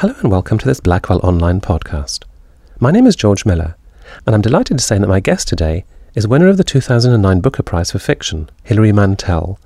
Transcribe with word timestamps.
Hello 0.00 0.14
and 0.20 0.30
welcome 0.30 0.58
to 0.58 0.66
this 0.66 0.78
Blackwell 0.78 1.20
Online 1.22 1.58
podcast. 1.58 2.24
My 2.78 2.90
name 2.90 3.06
is 3.06 3.16
George 3.16 3.46
Miller, 3.46 3.76
and 4.26 4.34
I'm 4.34 4.42
delighted 4.42 4.76
to 4.76 4.84
say 4.84 4.98
that 4.98 5.08
my 5.08 5.20
guest 5.20 5.48
today 5.48 5.86
is 6.14 6.28
winner 6.28 6.48
of 6.48 6.58
the 6.58 6.64
2009 6.64 7.40
Booker 7.40 7.62
Prize 7.62 7.92
for 7.92 7.98
Fiction, 7.98 8.50
Hilary 8.62 8.92
Mantel, 8.92 9.58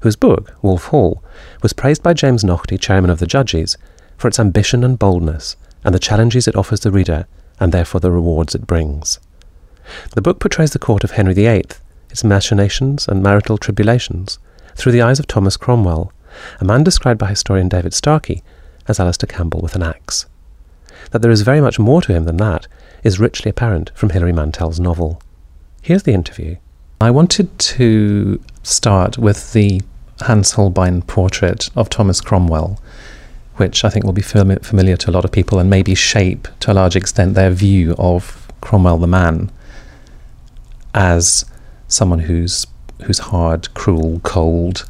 whose 0.00 0.16
book, 0.16 0.52
Wolf 0.60 0.86
Hall, 0.86 1.22
was 1.62 1.72
praised 1.72 2.02
by 2.02 2.14
James 2.14 2.42
Naughtie, 2.42 2.78
chairman 2.78 3.10
of 3.10 3.20
the 3.20 3.28
judges, 3.28 3.78
for 4.16 4.26
its 4.26 4.40
ambition 4.40 4.82
and 4.82 4.98
boldness, 4.98 5.54
and 5.84 5.94
the 5.94 6.00
challenges 6.00 6.48
it 6.48 6.56
offers 6.56 6.80
the 6.80 6.90
reader, 6.90 7.28
and 7.60 7.70
therefore 7.70 8.00
the 8.00 8.10
rewards 8.10 8.56
it 8.56 8.66
brings. 8.66 9.20
The 10.16 10.20
book 10.20 10.40
portrays 10.40 10.72
the 10.72 10.80
court 10.80 11.04
of 11.04 11.12
Henry 11.12 11.34
VIII, 11.34 11.62
its 12.10 12.24
machinations 12.24 13.06
and 13.06 13.22
marital 13.22 13.56
tribulations, 13.56 14.40
through 14.74 14.90
the 14.90 15.02
eyes 15.02 15.20
of 15.20 15.28
Thomas 15.28 15.56
Cromwell, 15.56 16.12
a 16.58 16.64
man 16.64 16.82
described 16.82 17.20
by 17.20 17.28
historian 17.28 17.68
David 17.68 17.94
Starkey 17.94 18.42
as 18.88 19.00
Alastair 19.00 19.28
Campbell 19.28 19.60
with 19.60 19.74
an 19.74 19.82
axe. 19.82 20.26
That 21.10 21.22
there 21.22 21.30
is 21.30 21.42
very 21.42 21.60
much 21.60 21.78
more 21.78 22.02
to 22.02 22.12
him 22.12 22.24
than 22.24 22.36
that 22.38 22.66
is 23.02 23.20
richly 23.20 23.50
apparent 23.50 23.90
from 23.94 24.10
Hilary 24.10 24.32
Mantel's 24.32 24.80
novel. 24.80 25.20
Here's 25.82 26.02
the 26.02 26.14
interview. 26.14 26.56
I 27.00 27.10
wanted 27.10 27.56
to 27.58 28.42
start 28.62 29.18
with 29.18 29.52
the 29.52 29.82
Hans 30.22 30.52
Holbein 30.52 31.02
portrait 31.02 31.70
of 31.76 31.90
Thomas 31.90 32.20
Cromwell, 32.20 32.80
which 33.56 33.84
I 33.84 33.90
think 33.90 34.04
will 34.04 34.12
be 34.12 34.22
fam- 34.22 34.58
familiar 34.60 34.96
to 34.96 35.10
a 35.10 35.12
lot 35.12 35.24
of 35.24 35.30
people 35.30 35.58
and 35.58 35.68
maybe 35.68 35.94
shape 35.94 36.48
to 36.60 36.72
a 36.72 36.74
large 36.74 36.96
extent 36.96 37.34
their 37.34 37.50
view 37.50 37.94
of 37.98 38.50
Cromwell 38.60 38.98
the 38.98 39.06
man 39.06 39.50
as 40.94 41.44
someone 41.88 42.20
who's 42.20 42.66
who's 43.04 43.18
hard, 43.18 43.72
cruel, 43.74 44.20
cold, 44.20 44.86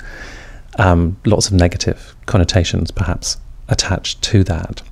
um, 0.78 1.16
lots 1.24 1.48
of 1.48 1.52
negative 1.52 2.14
connotations 2.26 2.92
perhaps 2.92 3.36
attached 3.68 4.22
to 4.22 4.44
that. 4.44 4.82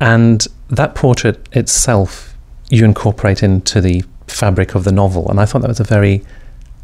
And 0.00 0.46
that 0.68 0.94
portrait 0.94 1.48
itself, 1.52 2.34
you 2.68 2.84
incorporate 2.84 3.42
into 3.42 3.80
the 3.80 4.04
fabric 4.26 4.74
of 4.74 4.84
the 4.84 4.92
novel. 4.92 5.28
And 5.28 5.40
I 5.40 5.44
thought 5.44 5.62
that 5.62 5.68
was 5.68 5.80
a 5.80 5.84
very 5.84 6.24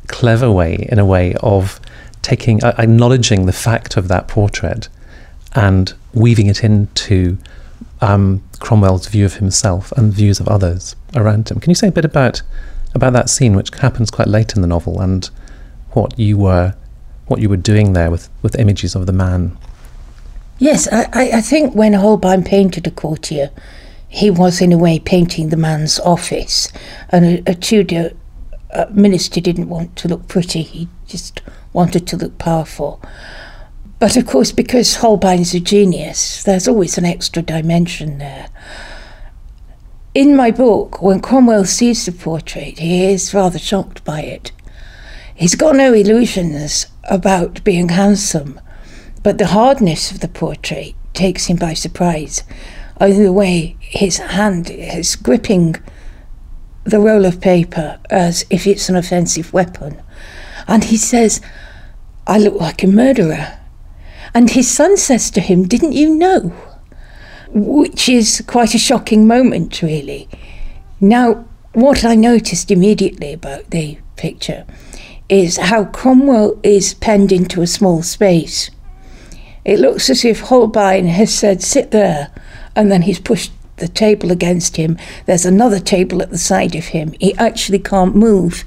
clever 0.09 0.51
way, 0.51 0.87
in 0.91 0.99
a 0.99 1.07
way, 1.07 1.35
of 1.41 1.81
taking, 2.23 2.63
uh, 2.63 2.75
acknowledging 2.79 3.47
the 3.47 3.53
fact 3.53 3.97
of 3.97 4.09
that 4.09 4.29
portrait 4.29 4.89
and 5.55 5.95
weaving 6.13 6.47
it 6.47 6.63
into 6.63 7.39
um, 8.01 8.43
Cromwell's 8.61 9.07
view 9.07 9.25
of 9.25 9.35
himself 9.35 9.93
and 9.93 10.13
views 10.13 10.41
of 10.41 10.49
others 10.49 10.97
around 11.15 11.51
him. 11.51 11.61
Can 11.61 11.71
you 11.71 11.75
say 11.75 11.89
a 11.89 11.93
bit 11.93 12.05
about 12.05 12.43
about 12.95 13.13
that 13.13 13.29
scene, 13.29 13.55
which 13.57 13.75
happens 13.75 14.11
quite 14.11 14.29
late 14.29 14.55
in 14.55 14.63
the 14.63 14.67
novel, 14.67 15.01
and 15.01 15.29
what 15.93 16.19
you 16.19 16.39
were 16.39 16.75
what 17.27 17.41
you 17.41 17.49
were 17.49 17.57
doing 17.57 17.93
there 17.93 18.11
with, 18.11 18.29
with 18.43 18.59
images 18.59 18.95
of 18.95 19.07
the 19.07 19.13
man? 19.13 19.57
Yes, 20.59 20.89
I, 20.91 21.07
I 21.13 21.41
think 21.43 21.75
when 21.75 21.93
Holbein 21.93 22.43
painted 22.43 22.87
a 22.87 22.91
courtier, 22.91 23.51
he 24.09 24.31
was 24.31 24.63
in 24.63 24.73
a 24.73 24.79
way 24.79 24.99
painting 24.99 25.51
the 25.51 25.57
man's 25.57 26.01
office. 26.01 26.73
And 27.11 27.27
a, 27.47 27.51
a 27.51 27.55
Tudor 27.55 28.13
uh, 28.73 28.87
minister 28.91 29.41
didn't 29.41 29.69
want 29.69 29.97
to 29.97 30.09
look 30.09 30.29
pretty, 30.29 30.63
he 30.63 30.89
just 31.07 31.43
wanted 31.75 32.07
to 32.07 32.17
look 32.17 32.39
powerful. 32.39 33.03
But 33.99 34.17
of 34.17 34.27
course, 34.27 34.53
because 34.53 34.97
Holbein's 34.97 35.55
a 35.55 35.61
genius, 35.61 36.43
there's 36.45 36.69
always 36.69 36.97
an 36.97 37.05
extra 37.05 37.43
dimension 37.43 38.19
there. 38.19 38.49
In 40.15 40.35
my 40.35 40.51
book, 40.51 41.03
when 41.03 41.21
Cromwell 41.21 41.67
sees 41.67 42.07
the 42.07 42.13
portrait, 42.13 42.79
he 42.79 43.05
is 43.05 43.35
rather 43.35 43.59
shocked 43.59 44.05
by 44.05 44.23
it. 44.23 44.53
He's 45.35 45.55
got 45.55 45.77
no 45.77 45.93
illusions 45.93 46.87
about 47.05 47.63
being 47.65 47.91
handsome 47.91 48.59
but 49.27 49.39
the 49.39 49.49
hardness 49.49 50.13
of 50.13 50.21
the 50.21 50.29
portrait 50.29 50.95
takes 51.13 51.47
him 51.47 51.57
by 51.57 51.75
surprise. 51.75 52.45
In 53.01 53.25
the 53.25 53.33
way 53.33 53.77
his 53.81 54.19
hand 54.19 54.71
is 54.71 55.17
gripping 55.17 55.75
the 56.85 57.01
roll 57.01 57.25
of 57.25 57.41
paper 57.41 57.99
as 58.09 58.47
if 58.51 58.69
it's 58.69 58.89
an 58.89 58.95
offensive 58.95 59.53
weapon. 59.53 60.01
And 60.69 60.85
he 60.85 60.97
says, 60.97 61.41
I 62.25 62.39
look 62.39 62.55
like 62.61 62.85
a 62.85 62.87
murderer. 62.87 63.59
And 64.33 64.51
his 64.51 64.71
son 64.71 64.97
says 64.97 65.29
to 65.33 65.41
him, 65.41 65.67
Didn't 65.67 65.95
you 65.95 66.15
know? 66.15 66.53
Which 67.49 68.09
is 68.09 68.45
quite 68.47 68.77
a 68.77 68.79
shocking 68.79 69.27
moment, 69.27 69.83
really. 69.83 70.29
Now, 71.01 71.47
what 71.73 72.05
I 72.05 72.15
noticed 72.15 72.71
immediately 72.71 73.33
about 73.33 73.71
the 73.71 73.99
picture 74.15 74.65
is 75.29 75.57
how 75.57 75.87
Cromwell 75.87 76.61
is 76.63 76.95
penned 76.95 77.33
into 77.33 77.61
a 77.61 77.67
small 77.67 78.05
space. 78.05 78.71
It 79.67 79.81
looks 79.81 80.09
as 80.09 80.25
if 80.25 80.43
Holbein 80.43 81.09
has 81.09 81.35
said, 81.35 81.61
sit 81.61 81.91
there, 81.91 82.31
and 82.77 82.91
then 82.91 83.03
he's 83.03 83.19
pushed 83.19 83.51
the 83.79 83.89
table 83.89 84.31
against 84.31 84.77
him. 84.77 84.97
There's 85.27 85.45
another 85.45 85.81
table 85.81 86.23
at 86.23 86.31
the 86.31 86.39
side 86.39 86.77
of 86.77 86.87
him. 86.87 87.15
He 87.19 87.35
actually 87.35 87.81
can't 87.81 88.15
move. 88.15 88.65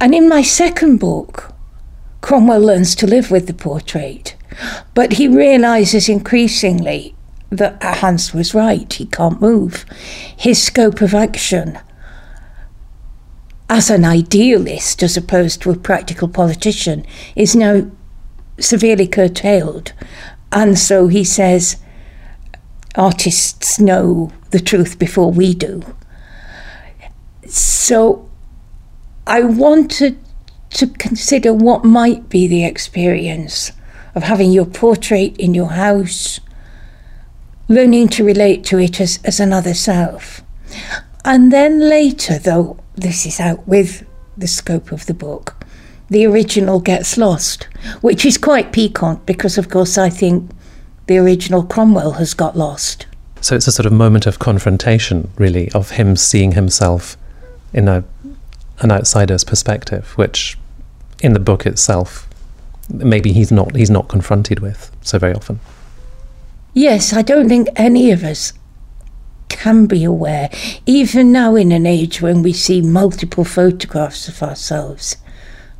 And 0.00 0.12
in 0.12 0.28
my 0.28 0.42
second 0.42 0.98
book, 0.98 1.52
Cromwell 2.22 2.60
learns 2.60 2.96
to 2.96 3.06
live 3.06 3.30
with 3.30 3.46
the 3.46 3.54
portrait, 3.54 4.34
but 4.94 5.12
he 5.12 5.28
realizes 5.28 6.08
increasingly 6.08 7.14
that 7.50 7.80
Hans 7.80 8.34
was 8.34 8.52
right. 8.52 8.92
He 8.92 9.06
can't 9.06 9.40
move. 9.40 9.86
His 10.36 10.60
scope 10.60 11.00
of 11.02 11.14
action 11.14 11.78
as 13.68 13.90
an 13.90 14.04
idealist 14.04 15.04
as 15.04 15.16
opposed 15.16 15.62
to 15.62 15.70
a 15.70 15.76
practical 15.76 16.26
politician 16.26 17.06
is 17.36 17.54
now 17.54 17.88
severely 18.60 19.06
curtailed. 19.06 19.92
And 20.52 20.78
so 20.78 21.08
he 21.08 21.24
says, 21.24 21.76
artists 22.96 23.78
know 23.78 24.32
the 24.50 24.60
truth 24.60 24.98
before 24.98 25.32
we 25.32 25.54
do. 25.54 25.82
So 27.46 28.28
I 29.26 29.42
wanted 29.42 30.18
to 30.70 30.86
consider 30.86 31.52
what 31.52 31.84
might 31.84 32.28
be 32.28 32.46
the 32.46 32.64
experience 32.64 33.72
of 34.14 34.24
having 34.24 34.52
your 34.52 34.66
portrait 34.66 35.36
in 35.36 35.54
your 35.54 35.70
house, 35.70 36.40
learning 37.68 38.08
to 38.08 38.24
relate 38.24 38.64
to 38.64 38.78
it 38.78 39.00
as, 39.00 39.20
as 39.24 39.40
another 39.40 39.74
self. 39.74 40.42
And 41.24 41.52
then 41.52 41.80
later, 41.80 42.38
though 42.38 42.78
this 42.94 43.26
is 43.26 43.40
out 43.40 43.66
with 43.66 44.06
the 44.36 44.48
scope 44.48 44.92
of 44.92 45.06
the 45.06 45.14
book, 45.14 45.59
the 46.10 46.26
original 46.26 46.80
gets 46.80 47.16
lost, 47.16 47.64
which 48.00 48.26
is 48.26 48.36
quite 48.36 48.72
piquant 48.72 49.24
because, 49.24 49.56
of 49.56 49.68
course, 49.70 49.96
I 49.96 50.10
think 50.10 50.50
the 51.06 51.18
original 51.18 51.62
Cromwell 51.62 52.12
has 52.12 52.34
got 52.34 52.56
lost. 52.56 53.06
So 53.40 53.54
it's 53.54 53.68
a 53.68 53.72
sort 53.72 53.86
of 53.86 53.92
moment 53.92 54.26
of 54.26 54.38
confrontation, 54.38 55.30
really, 55.36 55.70
of 55.72 55.92
him 55.92 56.16
seeing 56.16 56.52
himself 56.52 57.16
in 57.72 57.88
a 57.88 58.04
an 58.80 58.90
outsider's 58.90 59.44
perspective, 59.44 60.16
which 60.16 60.58
in 61.22 61.34
the 61.34 61.40
book 61.40 61.66
itself 61.66 62.26
maybe 62.88 63.32
he's 63.32 63.52
not 63.52 63.76
he's 63.76 63.90
not 63.90 64.08
confronted 64.08 64.60
with 64.60 64.90
so 65.02 65.18
very 65.18 65.34
often. 65.34 65.60
Yes, 66.72 67.12
I 67.12 67.22
don't 67.22 67.48
think 67.48 67.68
any 67.76 68.10
of 68.10 68.24
us 68.24 68.52
can 69.48 69.86
be 69.86 70.04
aware, 70.04 70.48
even 70.86 71.32
now 71.32 71.56
in 71.56 71.72
an 71.72 71.86
age 71.86 72.22
when 72.22 72.42
we 72.42 72.52
see 72.52 72.80
multiple 72.80 73.44
photographs 73.44 74.28
of 74.28 74.42
ourselves 74.42 75.16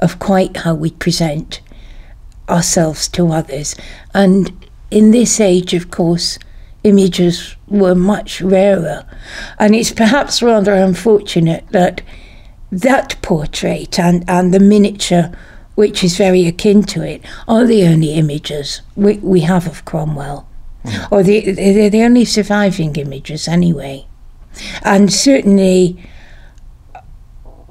of 0.01 0.19
quite 0.19 0.59
how 0.59 0.75
we 0.75 0.91
present 0.91 1.61
ourselves 2.49 3.09
to 3.09 3.33
others. 3.33 3.75
And 4.15 4.67
in 4.91 5.11
this 5.13 5.41
age, 5.41 5.73
of 5.75 5.91
course, 5.91 6.39
images 6.83 7.57
were 7.69 7.95
much 7.95 8.41
rarer. 8.41 9.07
And 9.59 9.75
it's 9.75 9.93
perhaps 9.93 10.43
rather 10.43 10.75
unfortunate 10.75 11.67
that 11.71 12.03
that 12.73 13.21
portrait 13.23 13.99
and, 13.99 14.29
and 14.29 14.55
the 14.55 14.61
miniature, 14.61 15.33
which 15.75 16.03
is 16.03 16.17
very 16.17 16.47
akin 16.47 16.83
to 16.85 17.03
it, 17.03 17.23
are 17.47 17.67
the 17.67 17.87
only 17.87 18.15
images 18.15 18.83
we, 18.97 19.19
we 19.19 19.41
have 19.41 19.67
of 19.67 19.85
Cromwell. 19.85 20.49
Mm. 20.85 21.13
Or 21.13 21.23
the, 21.23 21.53
they're 21.53 21.91
the 21.91 22.03
only 22.03 22.25
surviving 22.25 22.97
images, 22.97 23.47
anyway. 23.47 24.07
And 24.83 25.13
certainly 25.13 26.03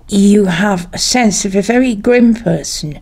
you 0.10 0.46
have 0.46 0.90
a 0.94 0.98
sense 0.98 1.46
of 1.46 1.56
a 1.56 1.62
very 1.62 1.96
grim 1.96 2.34
person, 2.34 3.00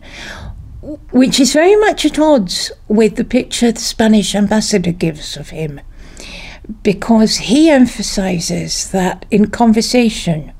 which 1.10 1.40
is 1.40 1.52
very 1.52 1.76
much 1.76 2.04
at 2.04 2.18
odds 2.18 2.70
with 2.86 3.16
the 3.16 3.24
picture 3.24 3.72
the 3.72 3.80
Spanish 3.80 4.34
ambassador 4.34 4.92
gives 4.92 5.36
of 5.36 5.50
him, 5.50 5.80
because 6.82 7.36
he 7.36 7.70
emphasizes 7.70 8.90
that 8.90 9.24
in 9.30 9.50
conversation, 9.50 10.52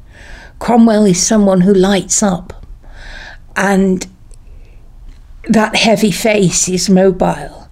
Cromwell 0.58 1.04
is 1.04 1.24
someone 1.24 1.60
who 1.60 1.74
lights 1.74 2.22
up, 2.22 2.64
and 3.54 4.06
that 5.44 5.76
heavy 5.76 6.10
face 6.10 6.68
is 6.68 6.90
mobile. 6.90 7.68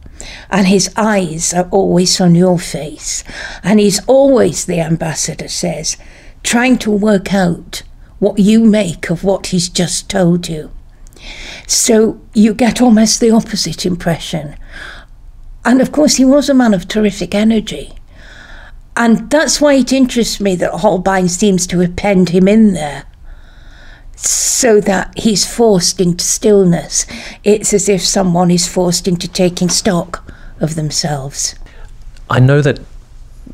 And 0.50 0.66
his 0.66 0.92
eyes 0.96 1.52
are 1.52 1.68
always 1.70 2.20
on 2.20 2.34
your 2.34 2.58
face. 2.58 3.22
And 3.62 3.78
he's 3.78 4.04
always, 4.06 4.64
the 4.64 4.80
ambassador 4.80 5.48
says, 5.48 5.96
trying 6.42 6.78
to 6.78 6.90
work 6.90 7.34
out 7.34 7.82
what 8.18 8.38
you 8.38 8.64
make 8.64 9.10
of 9.10 9.24
what 9.24 9.48
he's 9.48 9.68
just 9.68 10.08
told 10.08 10.48
you. 10.48 10.70
So 11.66 12.20
you 12.34 12.54
get 12.54 12.80
almost 12.80 13.20
the 13.20 13.30
opposite 13.30 13.84
impression. 13.84 14.56
And 15.64 15.80
of 15.80 15.92
course, 15.92 16.16
he 16.16 16.24
was 16.24 16.48
a 16.48 16.54
man 16.54 16.74
of 16.74 16.88
terrific 16.88 17.34
energy. 17.34 17.92
And 18.96 19.28
that's 19.30 19.60
why 19.60 19.74
it 19.74 19.92
interests 19.92 20.40
me 20.40 20.54
that 20.56 20.72
Holbein 20.80 21.28
seems 21.28 21.66
to 21.66 21.80
have 21.80 21.96
penned 21.96 22.30
him 22.30 22.48
in 22.48 22.72
there 22.72 23.04
so 24.16 24.80
that 24.80 25.12
he's 25.18 25.46
forced 25.46 26.00
into 26.00 26.24
stillness. 26.24 27.04
It's 27.44 27.74
as 27.74 27.88
if 27.88 28.00
someone 28.00 28.50
is 28.50 28.66
forced 28.66 29.06
into 29.06 29.28
taking 29.28 29.68
stock 29.68 30.32
of 30.60 30.74
themselves. 30.74 31.54
I 32.30 32.40
know 32.40 32.62
that 32.62 32.80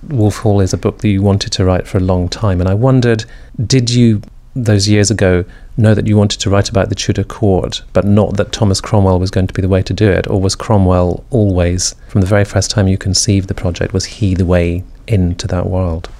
Wolf 0.08 0.38
Hall 0.38 0.60
is 0.60 0.72
a 0.72 0.78
book 0.78 0.98
that 0.98 1.08
you 1.08 1.20
wanted 1.20 1.50
to 1.52 1.64
write 1.64 1.86
for 1.88 1.98
a 1.98 2.02
long 2.02 2.28
time, 2.28 2.60
and 2.60 2.68
I 2.68 2.74
wondered 2.74 3.24
did 3.66 3.90
you, 3.90 4.22
those 4.54 4.88
years 4.88 5.10
ago, 5.10 5.44
know 5.76 5.94
that 5.94 6.06
you 6.06 6.16
wanted 6.16 6.40
to 6.40 6.50
write 6.50 6.68
about 6.68 6.88
the 6.88 6.94
Tudor 6.94 7.24
court, 7.24 7.82
but 7.92 8.04
not 8.04 8.36
that 8.36 8.52
Thomas 8.52 8.80
Cromwell 8.80 9.18
was 9.18 9.30
going 9.30 9.46
to 9.46 9.54
be 9.54 9.62
the 9.62 9.68
way 9.68 9.82
to 9.82 9.94
do 9.94 10.10
it? 10.10 10.26
Or 10.28 10.40
was 10.40 10.54
Cromwell 10.54 11.24
always, 11.30 11.94
from 12.08 12.20
the 12.20 12.26
very 12.26 12.44
first 12.44 12.70
time 12.70 12.88
you 12.88 12.98
conceived 12.98 13.48
the 13.48 13.54
project, 13.54 13.92
was 13.92 14.04
he 14.04 14.34
the 14.34 14.44
way 14.44 14.84
into 15.06 15.46
that 15.48 15.66
world? 15.66 16.10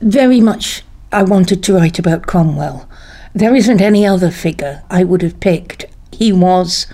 Very 0.00 0.40
much 0.40 0.82
I 1.12 1.24
wanted 1.24 1.62
to 1.64 1.74
write 1.74 1.98
about 1.98 2.26
Cromwell. 2.26 2.88
There 3.34 3.54
isn't 3.54 3.80
any 3.80 4.06
other 4.06 4.30
figure 4.30 4.82
I 4.90 5.04
would 5.04 5.22
have 5.22 5.40
picked. 5.40 5.86
He 6.12 6.32
was 6.32 6.86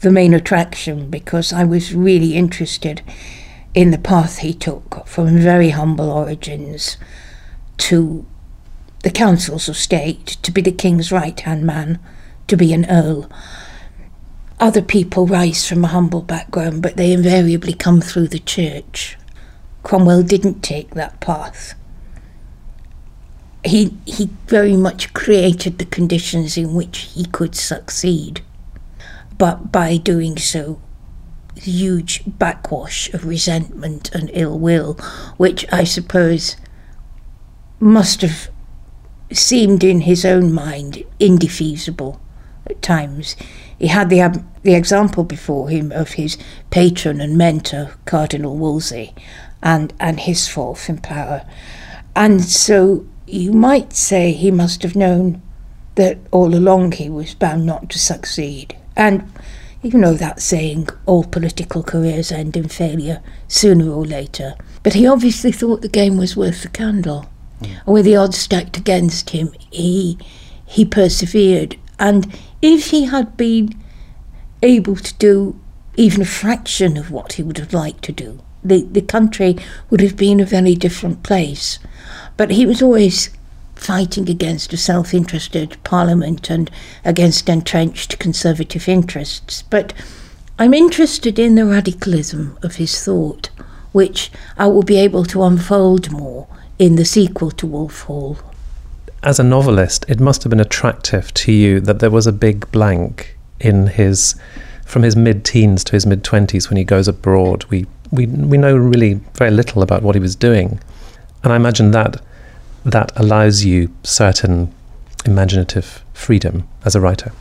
the 0.00 0.10
main 0.10 0.34
attraction 0.34 1.10
because 1.10 1.52
I 1.52 1.64
was 1.64 1.94
really 1.94 2.34
interested 2.34 3.02
in 3.74 3.90
the 3.90 3.98
path 3.98 4.38
he 4.38 4.54
took 4.54 5.06
from 5.06 5.38
very 5.38 5.70
humble 5.70 6.10
origins 6.10 6.96
to 7.76 8.24
the 9.04 9.10
councils 9.10 9.68
of 9.68 9.76
state, 9.76 10.38
to 10.42 10.50
be 10.50 10.62
the 10.62 10.72
king's 10.72 11.12
right 11.12 11.38
hand 11.40 11.62
man, 11.62 11.98
to 12.48 12.56
be 12.56 12.72
an 12.72 12.86
earl. 12.90 13.30
Other 14.58 14.80
people 14.80 15.26
rise 15.26 15.68
from 15.68 15.84
a 15.84 15.88
humble 15.88 16.22
background, 16.22 16.82
but 16.82 16.96
they 16.96 17.12
invariably 17.12 17.74
come 17.74 18.00
through 18.00 18.28
the 18.28 18.38
church. 18.38 19.18
Cromwell 19.82 20.22
didn't 20.22 20.62
take 20.62 20.94
that 20.94 21.20
path. 21.20 21.74
He, 23.62 23.94
he 24.06 24.30
very 24.46 24.74
much 24.74 25.12
created 25.12 25.76
the 25.76 25.84
conditions 25.84 26.56
in 26.56 26.72
which 26.72 27.00
he 27.14 27.26
could 27.26 27.54
succeed, 27.54 28.40
but 29.36 29.70
by 29.70 29.98
doing 29.98 30.38
so, 30.38 30.80
huge 31.56 32.22
backwash 32.26 33.12
of 33.12 33.26
resentment 33.26 34.10
and 34.14 34.30
ill 34.32 34.58
will, 34.58 34.94
which 35.36 35.66
I 35.70 35.84
suppose 35.84 36.56
must 37.78 38.22
have 38.22 38.48
seemed 39.32 39.82
in 39.82 40.02
his 40.02 40.24
own 40.24 40.52
mind 40.52 41.04
indefeasible 41.18 42.20
at 42.66 42.80
times. 42.82 43.36
He 43.78 43.88
had 43.88 44.10
the, 44.10 44.44
the 44.62 44.74
example 44.74 45.24
before 45.24 45.68
him 45.68 45.92
of 45.92 46.12
his 46.12 46.38
patron 46.70 47.20
and 47.20 47.36
mentor, 47.36 47.94
Cardinal 48.04 48.56
Wolsey, 48.56 49.14
and, 49.62 49.92
and 49.98 50.20
his 50.20 50.48
fall 50.48 50.74
from 50.74 50.98
power. 50.98 51.44
And 52.14 52.42
so 52.44 53.06
you 53.26 53.52
might 53.52 53.92
say 53.92 54.32
he 54.32 54.50
must 54.50 54.82
have 54.82 54.94
known 54.94 55.42
that 55.96 56.18
all 56.30 56.54
along 56.54 56.92
he 56.92 57.08
was 57.08 57.34
bound 57.34 57.66
not 57.66 57.90
to 57.90 57.98
succeed. 57.98 58.76
And 58.96 59.30
you 59.82 59.98
know 59.98 60.14
that 60.14 60.40
saying, 60.40 60.88
all 61.06 61.24
political 61.24 61.82
careers 61.82 62.32
end 62.32 62.56
in 62.56 62.68
failure 62.68 63.22
sooner 63.48 63.90
or 63.90 64.04
later. 64.04 64.54
But 64.82 64.94
he 64.94 65.06
obviously 65.06 65.52
thought 65.52 65.82
the 65.82 65.88
game 65.88 66.16
was 66.16 66.36
worth 66.36 66.62
the 66.62 66.68
candle. 66.68 67.26
Mm. 67.64 67.92
With 67.92 68.04
the 68.04 68.16
odds 68.16 68.38
stacked 68.38 68.76
against 68.76 69.30
him, 69.30 69.52
he 69.70 70.18
he 70.66 70.84
persevered. 70.84 71.76
And 71.98 72.36
if 72.60 72.90
he 72.90 73.04
had 73.04 73.36
been 73.36 73.74
able 74.62 74.96
to 74.96 75.14
do 75.14 75.58
even 75.96 76.22
a 76.22 76.26
fraction 76.26 76.96
of 76.96 77.10
what 77.10 77.34
he 77.34 77.42
would 77.42 77.58
have 77.58 77.72
liked 77.72 78.02
to 78.04 78.12
do, 78.12 78.40
the, 78.64 78.82
the 78.82 79.02
country 79.02 79.56
would 79.90 80.00
have 80.00 80.16
been 80.16 80.40
a 80.40 80.46
very 80.46 80.74
different 80.74 81.22
place. 81.22 81.78
But 82.36 82.50
he 82.50 82.66
was 82.66 82.82
always 82.82 83.30
fighting 83.74 84.28
against 84.28 84.72
a 84.72 84.76
self 84.76 85.12
interested 85.12 85.76
parliament 85.84 86.50
and 86.50 86.70
against 87.04 87.48
entrenched 87.48 88.18
conservative 88.18 88.88
interests. 88.88 89.62
But 89.62 89.92
I'm 90.58 90.74
interested 90.74 91.38
in 91.38 91.54
the 91.54 91.66
radicalism 91.66 92.58
of 92.62 92.76
his 92.76 93.04
thought, 93.04 93.50
which 93.92 94.30
I 94.56 94.66
will 94.68 94.82
be 94.82 94.96
able 94.96 95.24
to 95.26 95.42
unfold 95.42 96.10
more 96.10 96.48
in 96.78 96.96
the 96.96 97.04
sequel 97.04 97.50
to 97.52 97.66
Wolf 97.66 98.02
Hall. 98.02 98.38
As 99.22 99.38
a 99.38 99.44
novelist, 99.44 100.04
it 100.08 100.20
must 100.20 100.42
have 100.42 100.50
been 100.50 100.60
attractive 100.60 101.32
to 101.34 101.52
you 101.52 101.80
that 101.80 102.00
there 102.00 102.10
was 102.10 102.26
a 102.26 102.32
big 102.32 102.70
blank 102.72 103.36
in 103.60 103.86
his 103.86 104.34
from 104.84 105.02
his 105.02 105.16
mid 105.16 105.44
teens 105.44 105.82
to 105.84 105.92
his 105.92 106.06
mid 106.06 106.22
20s 106.22 106.68
when 106.68 106.76
he 106.76 106.84
goes 106.84 107.08
abroad. 107.08 107.64
We, 107.70 107.86
we, 108.10 108.26
we 108.26 108.58
know 108.58 108.76
really 108.76 109.14
very 109.34 109.50
little 109.50 109.82
about 109.82 110.02
what 110.02 110.14
he 110.14 110.20
was 110.20 110.36
doing. 110.36 110.78
And 111.42 111.52
I 111.52 111.56
imagine 111.56 111.90
that 111.92 112.20
that 112.84 113.12
allows 113.16 113.64
you 113.64 113.90
certain 114.02 114.72
imaginative 115.24 116.04
freedom 116.12 116.68
as 116.84 116.94
a 116.94 117.00
writer. 117.00 117.32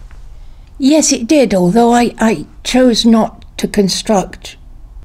Yes, 0.78 1.12
it 1.12 1.28
did, 1.28 1.54
although 1.54 1.94
I, 1.94 2.16
I 2.18 2.46
chose 2.64 3.06
not 3.06 3.46
to 3.58 3.68
construct 3.68 4.58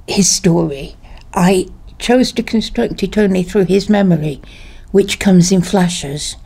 his 0.06 0.30
story. 0.30 0.96
I 1.34 1.68
chose 1.98 2.32
to 2.32 2.42
construct 2.42 3.02
it 3.02 3.18
only 3.18 3.42
through 3.42 3.64
his 3.64 3.88
memory, 3.88 4.40
which 4.90 5.18
comes 5.18 5.52
in 5.52 5.62
flashes. 5.62 6.36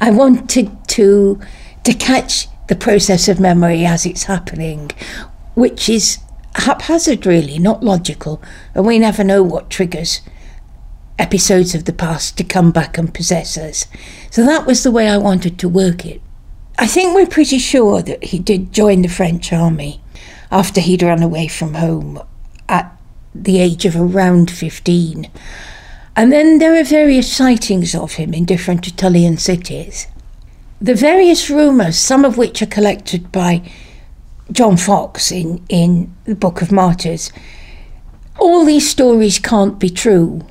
I 0.00 0.10
wanted 0.10 0.88
to 0.88 1.40
to 1.84 1.92
catch 1.92 2.48
the 2.68 2.76
process 2.76 3.28
of 3.28 3.38
memory 3.38 3.84
as 3.84 4.06
it's 4.06 4.24
happening, 4.24 4.90
which 5.54 5.88
is 5.88 6.18
haphazard 6.56 7.26
really, 7.26 7.58
not 7.58 7.82
logical, 7.82 8.42
and 8.74 8.86
we 8.86 8.98
never 8.98 9.22
know 9.22 9.42
what 9.42 9.70
triggers 9.70 10.20
episodes 11.18 11.74
of 11.74 11.84
the 11.84 11.92
past 11.92 12.36
to 12.36 12.44
come 12.44 12.72
back 12.72 12.98
and 12.98 13.14
possess 13.14 13.56
us. 13.56 13.86
So 14.30 14.44
that 14.44 14.66
was 14.66 14.82
the 14.82 14.90
way 14.90 15.08
I 15.08 15.16
wanted 15.16 15.58
to 15.58 15.68
work 15.68 16.04
it. 16.04 16.20
I 16.78 16.86
think 16.86 17.14
we're 17.14 17.26
pretty 17.26 17.58
sure 17.58 18.02
that 18.02 18.24
he 18.24 18.38
did 18.38 18.72
join 18.72 19.02
the 19.02 19.08
French 19.08 19.52
army 19.52 20.00
after 20.50 20.80
he'd 20.80 21.02
run 21.02 21.22
away 21.22 21.46
from 21.46 21.74
home 21.74 22.20
at 22.68 22.96
the 23.34 23.58
age 23.58 23.84
of 23.84 23.96
around 23.96 24.50
15. 24.50 25.30
And 26.16 26.32
then 26.32 26.58
there 26.58 26.78
are 26.78 26.84
various 26.84 27.32
sightings 27.32 27.94
of 27.94 28.14
him 28.14 28.32
in 28.32 28.44
different 28.44 28.86
Italian 28.86 29.38
cities. 29.38 30.06
The 30.80 30.94
various 30.94 31.50
rumours, 31.50 31.98
some 31.98 32.24
of 32.24 32.36
which 32.36 32.62
are 32.62 32.66
collected 32.66 33.32
by 33.32 33.68
John 34.52 34.76
Foxe 34.76 35.32
in, 35.32 35.64
in 35.68 36.14
the 36.24 36.34
Book 36.34 36.62
of 36.62 36.70
Martyrs, 36.70 37.32
all 38.38 38.64
these 38.64 38.88
stories 38.88 39.38
can't 39.38 39.78
be 39.78 39.90
true 39.90 40.42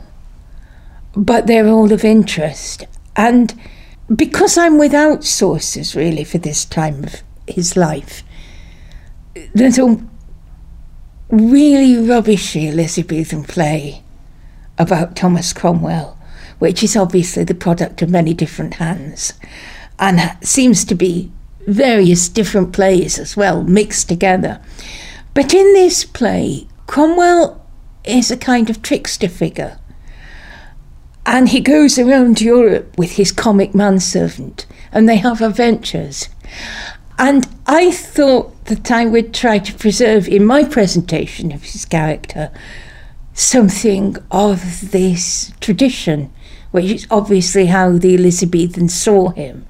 but 1.16 1.48
they're 1.48 1.68
all 1.68 1.92
of 1.92 2.04
interest. 2.04 2.86
And 3.16 3.54
because 4.14 4.58
I'm 4.58 4.78
without 4.78 5.24
sources 5.24 5.96
really 5.96 6.24
for 6.24 6.38
this 6.38 6.66
time 6.66 7.04
of 7.04 7.24
his 7.48 7.78
life, 7.78 8.24
there's 9.54 9.78
a 9.78 9.98
really 11.34 11.98
rubbishy 11.98 12.68
Elizabethan 12.68 13.44
play 13.44 14.04
about 14.78 15.16
Thomas 15.16 15.54
Cromwell, 15.54 16.18
which 16.60 16.84
is 16.84 16.96
obviously 16.96 17.44
the 17.44 17.56
product 17.56 18.02
of 18.02 18.10
many 18.10 18.34
different 18.34 18.76
hands 18.76 19.34
and 20.00 20.38
seems 20.46 20.86
to 20.86 20.96
be 20.96 21.32
various 21.68 22.30
different 22.30 22.74
plays 22.74 23.18
as 23.18 23.38
well, 23.38 23.64
mixed 23.64 24.10
together. 24.10 24.62
But 25.34 25.54
in 25.54 25.74
this 25.74 26.04
play, 26.04 26.68
Cromwell 26.88 27.66
is 28.04 28.30
a 28.30 28.38
kind 28.38 28.70
of 28.70 28.82
trickster 28.82 29.30
figure 29.30 29.80
and 31.26 31.50
he 31.50 31.62
goes 31.62 31.98
around 31.98 32.42
Europe 32.42 32.98
with 32.98 33.14
his 33.14 33.32
comic 33.32 33.74
manservant, 33.74 34.66
and 34.92 35.08
they 35.08 35.16
have 35.18 35.42
adventures. 35.42 36.28
And 37.18 37.48
I 37.68 37.92
thought 37.92 38.66
that 38.66 38.92
I 38.92 39.06
would 39.06 39.34
try 39.34 39.60
to 39.60 39.74
preserve 39.74 40.28
in 40.28 40.46
my 40.46 40.64
presentation 40.64 41.52
of 41.52 41.64
his 41.64 41.86
character 41.86 42.52
something 43.34 44.18
of 44.32 44.92
this 44.92 45.54
tradition, 45.60 46.32
which 46.72 46.86
is 46.86 47.08
obviously 47.10 47.68
how 47.68 47.98
the 47.98 48.16
Elizabethans 48.16 48.94
saw 48.94 49.30
him. 49.30 49.66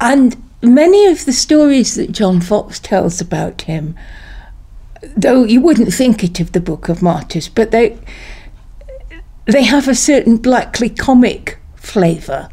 And 0.00 0.36
many 0.62 1.06
of 1.06 1.24
the 1.24 1.32
stories 1.32 1.94
that 1.94 2.12
John 2.12 2.40
Foxe 2.40 2.78
tells 2.78 3.20
about 3.20 3.62
him, 3.62 3.96
though 5.16 5.44
you 5.44 5.60
wouldn't 5.60 5.92
think 5.92 6.24
it 6.24 6.40
of 6.40 6.52
the 6.52 6.60
Book 6.60 6.88
of 6.88 7.02
Martyrs, 7.02 7.48
but 7.48 7.70
they 7.70 7.98
they 9.46 9.62
have 9.62 9.88
a 9.88 9.94
certain 9.94 10.36
blackly 10.36 10.90
comic 10.90 11.58
flavour. 11.74 12.50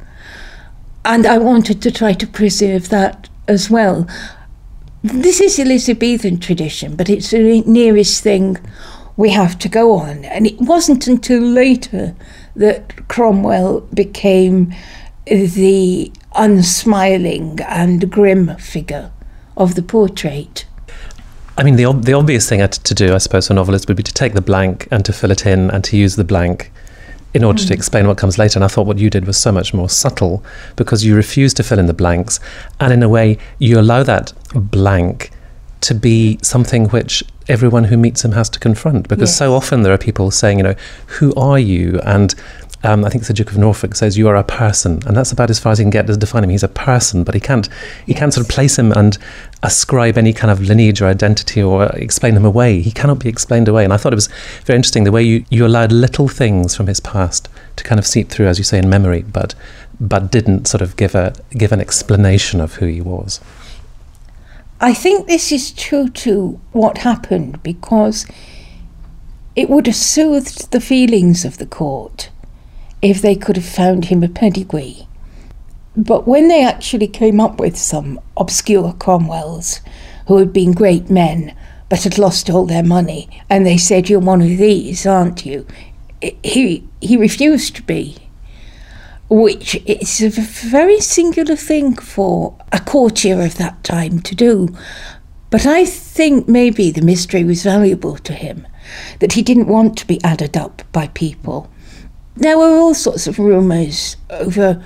And 1.03 1.25
I 1.25 1.37
wanted 1.37 1.81
to 1.81 1.91
try 1.91 2.13
to 2.13 2.25
preserve 2.25 2.87
that 2.89 3.27
as 3.47 3.69
well. 3.69 4.07
This 5.03 5.39
is 5.39 5.59
Elizabethan 5.59 6.39
tradition, 6.39 6.95
but 6.95 7.09
it's 7.09 7.31
the 7.31 7.61
nearest 7.61 8.23
thing 8.23 8.57
we 9.17 9.29
have 9.31 9.57
to 9.59 9.69
go 9.69 9.93
on. 9.93 10.25
And 10.25 10.47
it 10.47 10.59
wasn't 10.59 11.07
until 11.07 11.41
later 11.41 12.15
that 12.55 13.07
Cromwell 13.07 13.81
became 13.93 14.73
the 15.25 16.11
unsmiling 16.35 17.61
and 17.61 18.11
grim 18.11 18.55
figure 18.57 19.11
of 19.57 19.75
the 19.75 19.81
portrait. 19.81 20.65
I 21.57 21.63
mean, 21.63 21.77
the, 21.77 21.85
ob- 21.85 22.03
the 22.03 22.13
obvious 22.13 22.49
thing 22.49 22.67
to 22.67 22.93
do, 22.93 23.13
I 23.13 23.17
suppose, 23.19 23.47
for 23.47 23.53
novelists 23.53 23.87
would 23.87 23.97
be 23.97 24.03
to 24.03 24.13
take 24.13 24.33
the 24.33 24.41
blank 24.41 24.87
and 24.91 25.05
to 25.05 25.13
fill 25.13 25.31
it 25.31 25.45
in 25.45 25.71
and 25.71 25.83
to 25.85 25.97
use 25.97 26.15
the 26.15 26.25
blank 26.25 26.71
in 27.35 27.43
order 27.43 27.61
mm. 27.61 27.67
to 27.67 27.73
explain 27.73 28.07
what 28.07 28.17
comes 28.17 28.37
later. 28.37 28.57
And 28.57 28.63
I 28.63 28.67
thought 28.69 28.87
what 28.87 28.97
you 28.97 29.09
did 29.09 29.25
was 29.27 29.37
so 29.37 29.51
much 29.51 29.73
more 29.73 29.89
subtle 29.89 30.43
because 30.77 31.03
you 31.03 31.15
refuse 31.15 31.53
to 31.55 31.63
fill 31.63 31.77
in 31.77 31.85
the 31.85 31.93
blanks. 31.93 32.39
And 32.79 32.93
in 32.93 33.03
a 33.03 33.09
way, 33.09 33.37
you 33.59 33.77
allow 33.77 34.03
that 34.03 34.31
blank 34.55 35.31
to 35.81 35.93
be 35.93 36.39
something 36.41 36.87
which 36.89 37.23
everyone 37.49 37.83
who 37.83 37.97
meets 37.97 38.23
him 38.23 38.31
has 38.31 38.49
to 38.49 38.57
confront 38.57 39.07
because 39.09 39.29
yes. 39.29 39.37
so 39.37 39.53
often 39.53 39.83
there 39.83 39.93
are 39.93 39.97
people 39.97 40.31
saying, 40.31 40.57
you 40.59 40.63
know, 40.63 40.75
who 41.07 41.35
are 41.35 41.59
you? 41.59 41.99
And 42.05 42.33
um, 42.85 43.03
I 43.03 43.09
think 43.09 43.21
it's 43.21 43.29
the 43.29 43.33
Duke 43.33 43.51
of 43.51 43.57
Norfolk 43.57 43.95
says 43.95 44.15
you 44.15 44.27
are 44.27 44.35
a 44.35 44.43
person, 44.43 45.01
and 45.07 45.17
that's 45.17 45.31
about 45.31 45.49
as 45.49 45.59
far 45.59 45.71
as 45.71 45.79
he 45.79 45.83
can 45.83 45.89
get 45.89 46.05
to 46.05 46.15
define 46.15 46.43
him. 46.43 46.51
He's 46.51 46.63
a 46.63 46.67
person, 46.67 47.23
but 47.23 47.33
he 47.33 47.41
can't 47.41 47.67
he 48.05 48.11
yes. 48.11 48.19
can't 48.19 48.33
sort 48.33 48.45
of 48.45 48.51
place 48.51 48.77
him 48.77 48.91
and 48.91 49.17
ascribe 49.63 50.17
any 50.17 50.33
kind 50.33 50.51
of 50.51 50.61
lineage 50.61 51.01
or 51.01 51.07
identity 51.07 51.63
or 51.63 51.85
explain 51.95 52.35
him 52.35 52.45
away. 52.45 52.81
He 52.81 52.91
cannot 52.91 53.19
be 53.19 53.27
explained 53.27 53.67
away. 53.67 53.83
And 53.83 53.91
I 53.91 53.97
thought 53.97 54.13
it 54.13 54.15
was 54.15 54.29
very 54.65 54.77
interesting 54.77 55.03
the 55.03 55.11
way 55.11 55.23
you, 55.23 55.43
you 55.49 55.65
allowed 55.65 55.91
little 55.91 56.27
things 56.27 56.75
from 56.75 56.85
his 56.85 56.99
past 56.99 57.49
to 57.77 57.83
kind 57.83 57.97
of 57.97 58.05
seep 58.05 58.29
through, 58.29 58.47
as 58.47 58.59
you 58.59 58.63
say, 58.63 58.77
in 58.77 58.87
memory, 58.87 59.23
but 59.23 59.55
but 59.99 60.31
didn't 60.31 60.67
sort 60.67 60.83
of 60.83 60.95
give 60.95 61.15
a 61.15 61.33
give 61.51 61.71
an 61.71 61.81
explanation 61.81 62.61
of 62.61 62.75
who 62.75 62.85
he 62.85 63.01
was. 63.01 63.41
I 64.79 64.93
think 64.93 65.25
this 65.25 65.51
is 65.51 65.71
true 65.71 66.09
to 66.09 66.59
what 66.71 66.99
happened 66.99 67.63
because 67.63 68.27
it 69.55 69.69
would 69.69 69.87
have 69.87 69.95
soothed 69.95 70.71
the 70.71 70.81
feelings 70.81 71.45
of 71.45 71.57
the 71.57 71.65
court 71.65 72.29
if 73.09 73.21
they 73.21 73.35
could 73.35 73.55
have 73.55 73.65
found 73.65 74.05
him 74.05 74.23
a 74.23 74.27
pedigree. 74.27 75.07
But 75.95 76.27
when 76.27 76.47
they 76.47 76.65
actually 76.65 77.07
came 77.07 77.39
up 77.39 77.59
with 77.59 77.77
some 77.77 78.19
obscure 78.35 78.93
Cromwells 78.93 79.79
who 80.27 80.37
had 80.37 80.51
been 80.51 80.71
great 80.71 81.09
men 81.09 81.55
but 81.87 82.03
had 82.03 82.17
lost 82.17 82.49
all 82.49 82.65
their 82.65 82.83
money, 82.83 83.29
and 83.47 83.63
they 83.63 83.77
said, 83.77 84.09
You're 84.09 84.19
one 84.19 84.41
of 84.41 84.57
these, 84.57 85.05
aren't 85.05 85.45
you? 85.45 85.67
He, 86.43 86.87
he 86.99 87.15
refused 87.15 87.75
to 87.75 87.83
be, 87.83 88.17
which 89.29 89.75
is 89.85 90.23
a 90.23 90.29
very 90.29 90.99
singular 90.99 91.55
thing 91.55 91.95
for 91.95 92.57
a 92.71 92.79
courtier 92.79 93.39
of 93.39 93.59
that 93.59 93.83
time 93.83 94.19
to 94.21 94.33
do. 94.33 94.75
But 95.51 95.67
I 95.67 95.85
think 95.85 96.47
maybe 96.47 96.89
the 96.89 97.03
mystery 97.03 97.43
was 97.43 97.61
valuable 97.61 98.17
to 98.17 98.33
him, 98.33 98.65
that 99.19 99.33
he 99.33 99.43
didn't 99.43 99.67
want 99.67 99.95
to 99.99 100.07
be 100.07 100.23
added 100.23 100.57
up 100.57 100.81
by 100.91 101.09
people 101.09 101.69
there 102.35 102.57
were 102.57 102.77
all 102.77 102.93
sorts 102.93 103.27
of 103.27 103.39
rumours 103.39 104.17
over 104.29 104.83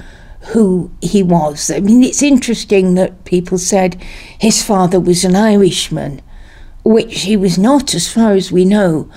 who 0.54 0.92
he 1.02 1.24
was. 1.24 1.70
I 1.70 1.80
mean, 1.80 2.04
it's 2.04 2.24
interesting 2.24 2.96
that 2.96 3.26
people 3.26 3.58
said 3.58 4.02
his 4.40 4.64
father 4.64 5.00
was 5.00 5.26
an 5.26 5.36
Irishman, 5.36 6.22
which 6.84 7.22
he 7.22 7.36
was 7.36 7.58
not, 7.58 7.94
as 7.94 8.12
far 8.12 8.34
as 8.34 8.52
we 8.52 8.66
know. 8.66 9.10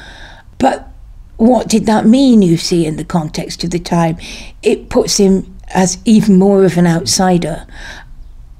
But 0.59 0.89
what 1.37 1.69
did 1.69 1.87
that 1.87 2.07
mean, 2.07 2.43
you 2.43 2.57
see, 2.57 2.87
in 2.87 2.97
the 2.97 3.05
context 3.05 3.65
of 3.65 3.71
the 3.71 3.79
time? 3.79 4.17
It 4.62 4.89
puts 4.89 5.19
him 5.19 5.57
as 5.69 5.99
even 6.05 6.39
more 6.39 6.65
of 6.65 6.77
an 6.77 6.87
outsider. 6.87 7.67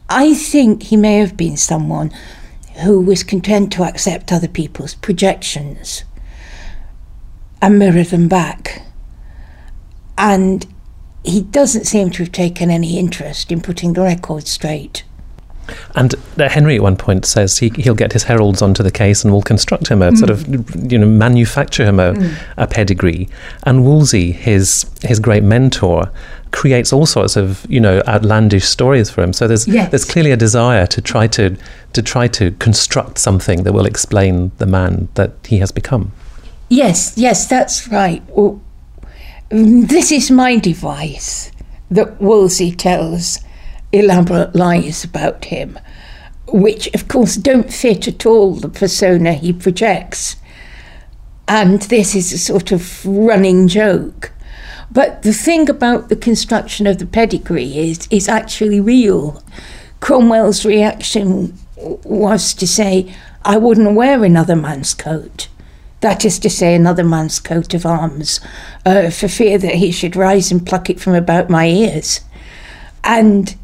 I 0.09 0.35
think 0.35 0.85
he 0.85 0.97
may 0.97 1.19
have 1.19 1.37
been 1.37 1.57
someone 1.57 2.12
who 2.85 3.00
was 3.00 3.23
content 3.23 3.73
to 3.73 3.85
accept 3.85 4.33
other 4.33 4.49
people's 4.49 4.95
projections 4.95 6.05
and 7.61 7.79
mirror 7.79 8.02
them 8.02 8.29
back 8.29 8.83
and 10.19 10.66
he 11.25 11.42
doesn't 11.42 11.85
seem 11.85 12.11
to 12.11 12.23
have 12.25 12.33
taken 12.33 12.71
any 12.71 12.99
interest 12.99 13.52
in 13.52 13.61
putting 13.61 13.92
the 13.92 14.02
record 14.02 14.47
straight. 14.47 15.04
And 15.95 16.14
uh, 16.38 16.49
Henry 16.49 16.76
at 16.76 16.83
one 16.83 16.97
point 16.97 17.25
says 17.25 17.59
he, 17.59 17.71
he'll 17.76 17.95
get 17.95 18.12
his 18.12 18.25
heralds 18.25 18.62
onto 18.62 18.83
the 18.83 18.90
case 18.90 19.25
and 19.25 19.33
will 19.33 19.42
construct 19.42 19.88
him 19.88 20.02
a 20.02 20.11
mm. 20.11 20.19
sort 20.19 20.31
of, 20.31 20.90
you 20.92 20.99
know, 20.99 21.07
manufacture 21.07 21.85
him 21.85 22.00
a, 22.00 22.14
mm. 22.14 22.37
a 22.57 22.66
pedigree. 22.66 23.28
And 23.62 23.85
Wolsey, 23.85 24.33
his 24.33 24.85
his 25.02 25.21
great 25.21 25.45
mentor, 25.45 26.11
creates 26.50 26.92
all 26.92 27.07
sorts 27.07 27.37
of, 27.37 27.64
you 27.69 27.81
know, 27.81 28.02
outlandish 28.09 28.64
stories 28.64 29.11
for 29.11 29.23
him. 29.23 29.33
So 29.33 29.47
there's 29.47 29.69
yes. 29.69 29.90
there's 29.90 30.04
clearly 30.04 30.33
a 30.33 30.37
desire 30.37 30.87
to 30.88 31.00
try 31.00 31.26
to 31.28 31.57
to 31.92 32.02
try 32.02 32.26
to 32.28 32.50
construct 32.52 33.19
something 33.19 33.62
that 33.62 33.73
will 33.73 33.87
explain 33.87 34.50
the 34.59 34.66
man 34.66 35.09
that 35.14 35.33
he 35.47 35.59
has 35.59 35.71
become. 35.71 36.12
Yes, 36.71 37.12
yes, 37.16 37.47
that's 37.47 37.88
right. 37.88 38.23
Well, 38.31 38.62
this 39.52 40.11
is 40.11 40.30
my 40.30 40.56
device 40.56 41.52
that 41.90 42.18
Wolsey 42.23 42.73
tells 42.73 43.38
elaborate 43.92 44.54
lies 44.54 45.04
about 45.04 45.44
him, 45.44 45.78
which 46.49 46.87
of 46.94 47.06
course 47.06 47.37
don't 47.37 47.71
fit 47.71 48.09
at 48.09 48.25
all 48.25 48.54
the 48.54 48.71
persona 48.71 49.35
he 49.35 49.52
projects. 49.52 50.37
And 51.47 51.82
this 51.82 52.14
is 52.14 52.32
a 52.32 52.38
sort 52.38 52.73
of 52.73 53.04
running 53.04 53.68
joke. 53.68 54.32
But 54.90 55.23
the 55.23 55.35
thing 55.35 55.68
about 55.68 56.09
the 56.09 56.16
construction 56.16 56.87
of 56.87 56.97
the 56.97 57.06
pedigree 57.06 57.76
is, 57.76 58.09
is 58.11 58.30
actually 58.30 58.80
real. 58.80 59.42
Cromwell's 60.00 60.64
reaction 60.64 61.59
was 61.76 62.54
to 62.54 62.66
say, 62.66 63.14
I 63.44 63.59
wouldn't 63.59 63.97
wear 63.97 64.25
another 64.25 64.56
man's 64.56 64.94
coat 64.94 65.49
that 66.02 66.25
is 66.25 66.38
to 66.40 66.50
say, 66.50 66.75
another 66.75 67.04
man's 67.04 67.38
coat 67.38 67.75
of 67.75 67.87
arms, 67.87 68.40
uh, 68.85 69.09
for 69.09 69.28
fear 69.28 69.56
that 69.56 69.76
he 69.76 69.90
should 69.92 70.16
rise 70.16 70.50
and 70.50 70.66
pluck 70.66 70.90
it 70.90 71.00
from 71.00 71.14
about 71.14 71.49
my 71.49 71.66
ears. 71.66 72.21
And 73.04 73.56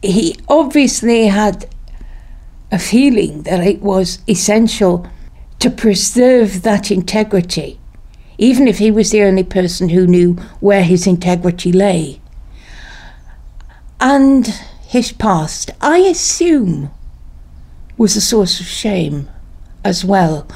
he 0.00 0.36
obviously 0.48 1.26
had 1.26 1.68
a 2.70 2.78
feeling 2.78 3.42
that 3.42 3.60
it 3.66 3.82
was 3.82 4.20
essential 4.28 5.06
to 5.58 5.68
preserve 5.68 6.62
that 6.62 6.92
integrity, 6.92 7.80
even 8.38 8.68
if 8.68 8.78
he 8.78 8.92
was 8.92 9.10
the 9.10 9.22
only 9.22 9.44
person 9.44 9.88
who 9.88 10.06
knew 10.06 10.34
where 10.60 10.84
his 10.84 11.08
integrity 11.08 11.72
lay. 11.72 12.20
And 13.98 14.46
his 14.86 15.10
past, 15.10 15.72
I 15.80 15.98
assume, 15.98 16.92
was 17.98 18.14
a 18.14 18.20
source 18.20 18.60
of 18.60 18.66
shame 18.66 19.28
as 19.84 20.04
well 20.04 20.46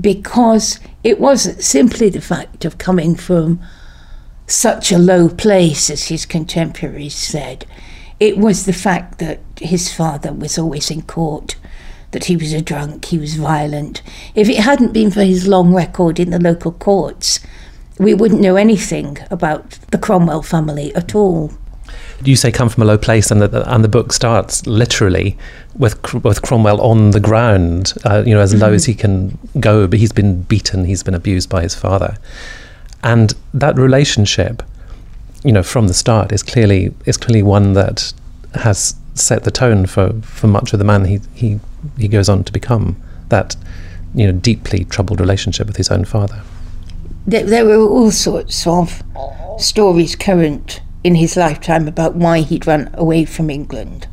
because 0.00 0.78
it 1.04 1.20
wasn't 1.20 1.62
simply 1.62 2.08
the 2.08 2.20
fact 2.20 2.64
of 2.64 2.78
coming 2.78 3.14
from 3.14 3.60
such 4.46 4.90
a 4.90 4.98
low 4.98 5.28
place, 5.28 5.90
as 5.90 6.08
his 6.08 6.24
contemporaries 6.24 7.14
said. 7.14 7.66
It 8.18 8.38
was 8.38 8.64
the 8.64 8.72
fact 8.72 9.18
that 9.18 9.40
his 9.60 9.92
father 9.92 10.32
was 10.32 10.58
always 10.58 10.90
in 10.90 11.02
court, 11.02 11.56
that 12.10 12.24
he 12.24 12.36
was 12.36 12.52
a 12.52 12.62
drunk, 12.62 13.06
he 13.06 13.18
was 13.18 13.34
violent. 13.34 14.02
If 14.34 14.48
it 14.48 14.58
hadn't 14.58 14.92
been 14.92 15.10
for 15.10 15.22
his 15.22 15.46
long 15.46 15.74
record 15.74 16.18
in 16.18 16.30
the 16.30 16.40
local 16.40 16.72
courts, 16.72 17.40
we 17.98 18.14
wouldn't 18.14 18.40
know 18.40 18.56
anything 18.56 19.18
about 19.30 19.70
the 19.90 19.98
Cromwell 19.98 20.42
family 20.42 20.94
at 20.94 21.14
all 21.14 21.52
you 22.24 22.36
say 22.36 22.50
come 22.50 22.68
from 22.68 22.82
a 22.82 22.86
low 22.86 22.98
place, 22.98 23.30
and 23.30 23.40
the 23.40 23.72
and 23.72 23.84
the 23.84 23.88
book 23.88 24.12
starts 24.12 24.66
literally 24.66 25.36
with 25.76 26.14
with 26.24 26.42
Cromwell 26.42 26.80
on 26.80 27.12
the 27.12 27.20
ground, 27.20 27.92
uh, 28.04 28.22
you 28.26 28.34
know, 28.34 28.40
as 28.40 28.52
mm-hmm. 28.52 28.62
low 28.62 28.72
as 28.72 28.84
he 28.86 28.94
can 28.94 29.38
go. 29.60 29.86
But 29.86 29.98
he's 29.98 30.12
been 30.12 30.42
beaten, 30.42 30.84
he's 30.84 31.02
been 31.02 31.14
abused 31.14 31.48
by 31.48 31.62
his 31.62 31.74
father, 31.74 32.16
and 33.02 33.34
that 33.54 33.76
relationship, 33.76 34.62
you 35.44 35.52
know, 35.52 35.62
from 35.62 35.88
the 35.88 35.94
start 35.94 36.32
is 36.32 36.42
clearly 36.42 36.94
is 37.06 37.16
clearly 37.16 37.42
one 37.42 37.74
that 37.74 38.12
has 38.54 38.94
set 39.14 39.44
the 39.44 39.50
tone 39.50 39.84
for, 39.86 40.12
for 40.22 40.46
much 40.46 40.72
of 40.72 40.78
the 40.78 40.84
man 40.84 41.04
he 41.04 41.20
he 41.34 41.60
he 41.96 42.08
goes 42.08 42.28
on 42.28 42.44
to 42.44 42.52
become. 42.52 43.00
That 43.28 43.56
you 44.14 44.26
know 44.26 44.32
deeply 44.32 44.84
troubled 44.84 45.20
relationship 45.20 45.66
with 45.66 45.76
his 45.76 45.90
own 45.90 46.04
father. 46.04 46.42
There, 47.26 47.44
there 47.44 47.66
were 47.66 47.86
all 47.86 48.10
sorts 48.10 48.66
of 48.66 49.02
stories 49.58 50.16
current 50.16 50.80
in 51.04 51.14
his 51.14 51.36
lifetime 51.36 51.86
about 51.86 52.14
why 52.14 52.40
he'd 52.40 52.66
run 52.66 52.90
away 52.94 53.24
from 53.24 53.50
England, 53.50 54.08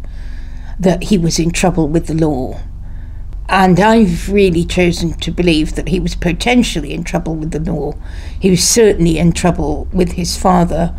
that 0.80 1.04
he 1.06 1.18
was 1.18 1.39
in 1.39 1.51
trouble 1.51 1.88
with 1.88 2.08
the 2.08 2.13
law. 2.13 2.60
And 3.48 3.80
I've 3.80 4.30
really 4.32 4.65
chosen 4.65 5.13
to 5.20 5.32
believe 5.32 5.75
that 5.75 5.89
he 5.89 6.00
was 6.00 6.15
potentially 6.15 6.94
in 6.94 7.04
trouble 7.04 7.36
with 7.36 7.51
the 7.51 7.60
law. 7.60 7.94
He 8.39 8.50
was 8.50 8.63
certainly 8.63 9.18
in 9.20 9.34
trouble 9.34 9.88
with 9.94 10.13
his 10.13 10.36
father. 10.36 10.96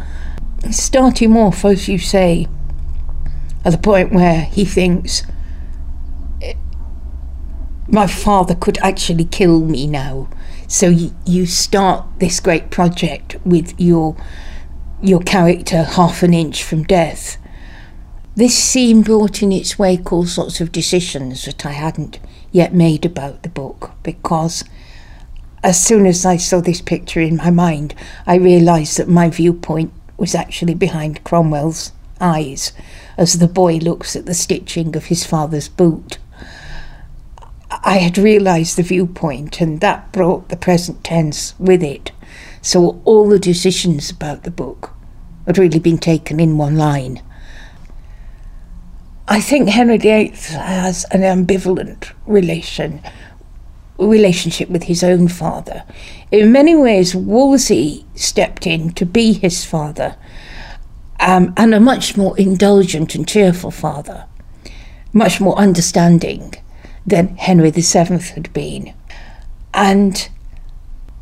Starting 0.70 1.36
off, 1.36 1.64
as 1.64 1.88
you 1.88 1.98
say, 1.98 2.46
at 3.64 3.72
the 3.72 3.78
point 3.78 4.12
where 4.12 4.42
he 4.42 4.64
thinks, 4.64 5.24
my 7.88 8.06
father 8.06 8.54
could 8.54 8.78
actually 8.78 9.24
kill 9.24 9.60
me 9.60 9.86
now. 9.86 10.28
So 10.68 10.88
you 11.24 11.46
start 11.46 12.04
this 12.18 12.40
great 12.40 12.70
project 12.70 13.36
with 13.44 13.78
your 13.80 14.16
your 15.02 15.20
character 15.20 15.82
half 15.82 16.22
an 16.22 16.32
inch 16.32 16.62
from 16.62 16.82
death. 16.82 17.36
This 18.34 18.56
scene 18.56 19.02
brought 19.02 19.42
in 19.42 19.52
its 19.52 19.78
wake 19.78 20.12
all 20.12 20.26
sorts 20.26 20.60
of 20.60 20.72
decisions 20.72 21.44
that 21.44 21.64
I 21.64 21.72
hadn't 21.72 22.18
yet 22.52 22.74
made 22.74 23.04
about 23.04 23.42
the 23.42 23.48
book 23.48 23.92
because 24.02 24.64
as 25.62 25.82
soon 25.82 26.06
as 26.06 26.24
I 26.24 26.36
saw 26.36 26.60
this 26.60 26.80
picture 26.80 27.20
in 27.20 27.36
my 27.36 27.50
mind, 27.50 27.94
I 28.26 28.36
realised 28.36 28.98
that 28.98 29.08
my 29.08 29.30
viewpoint 29.30 29.92
was 30.16 30.34
actually 30.34 30.74
behind 30.74 31.24
Cromwell's 31.24 31.92
eyes 32.20 32.72
as 33.18 33.38
the 33.38 33.48
boy 33.48 33.76
looks 33.76 34.16
at 34.16 34.26
the 34.26 34.34
stitching 34.34 34.96
of 34.96 35.06
his 35.06 35.24
father's 35.24 35.68
boot. 35.68 36.18
I 37.70 37.98
had 37.98 38.16
realised 38.16 38.76
the 38.76 38.82
viewpoint, 38.82 39.60
and 39.60 39.80
that 39.80 40.12
brought 40.12 40.48
the 40.48 40.56
present 40.56 41.04
tense 41.04 41.54
with 41.58 41.82
it. 41.82 42.12
So 42.66 43.00
all 43.04 43.28
the 43.28 43.38
decisions 43.38 44.10
about 44.10 44.42
the 44.42 44.50
book 44.50 44.92
had 45.46 45.56
really 45.56 45.78
been 45.78 45.98
taken 45.98 46.40
in 46.40 46.58
one 46.58 46.74
line. 46.74 47.22
I 49.28 49.40
think 49.40 49.68
Henry 49.68 49.98
VIII 49.98 50.30
has 50.50 51.04
an 51.12 51.20
ambivalent 51.20 52.10
relation 52.26 53.00
relationship 53.98 54.68
with 54.68 54.82
his 54.82 55.04
own 55.04 55.28
father. 55.28 55.84
In 56.32 56.50
many 56.50 56.74
ways, 56.74 57.14
Wolsey 57.14 58.04
stepped 58.16 58.66
in 58.66 58.90
to 58.94 59.06
be 59.06 59.34
his 59.34 59.64
father, 59.64 60.16
um, 61.20 61.54
and 61.56 61.72
a 61.72 61.78
much 61.78 62.16
more 62.16 62.36
indulgent 62.36 63.14
and 63.14 63.28
cheerful 63.28 63.70
father, 63.70 64.26
much 65.12 65.40
more 65.40 65.56
understanding 65.56 66.56
than 67.06 67.36
Henry 67.36 67.70
VII 67.70 68.18
had 68.34 68.52
been. 68.52 68.92
And 69.72 70.28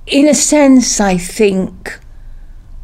in 0.07 0.29
a 0.29 0.35
sense, 0.35 1.01
I 1.01 1.17
think, 1.17 1.99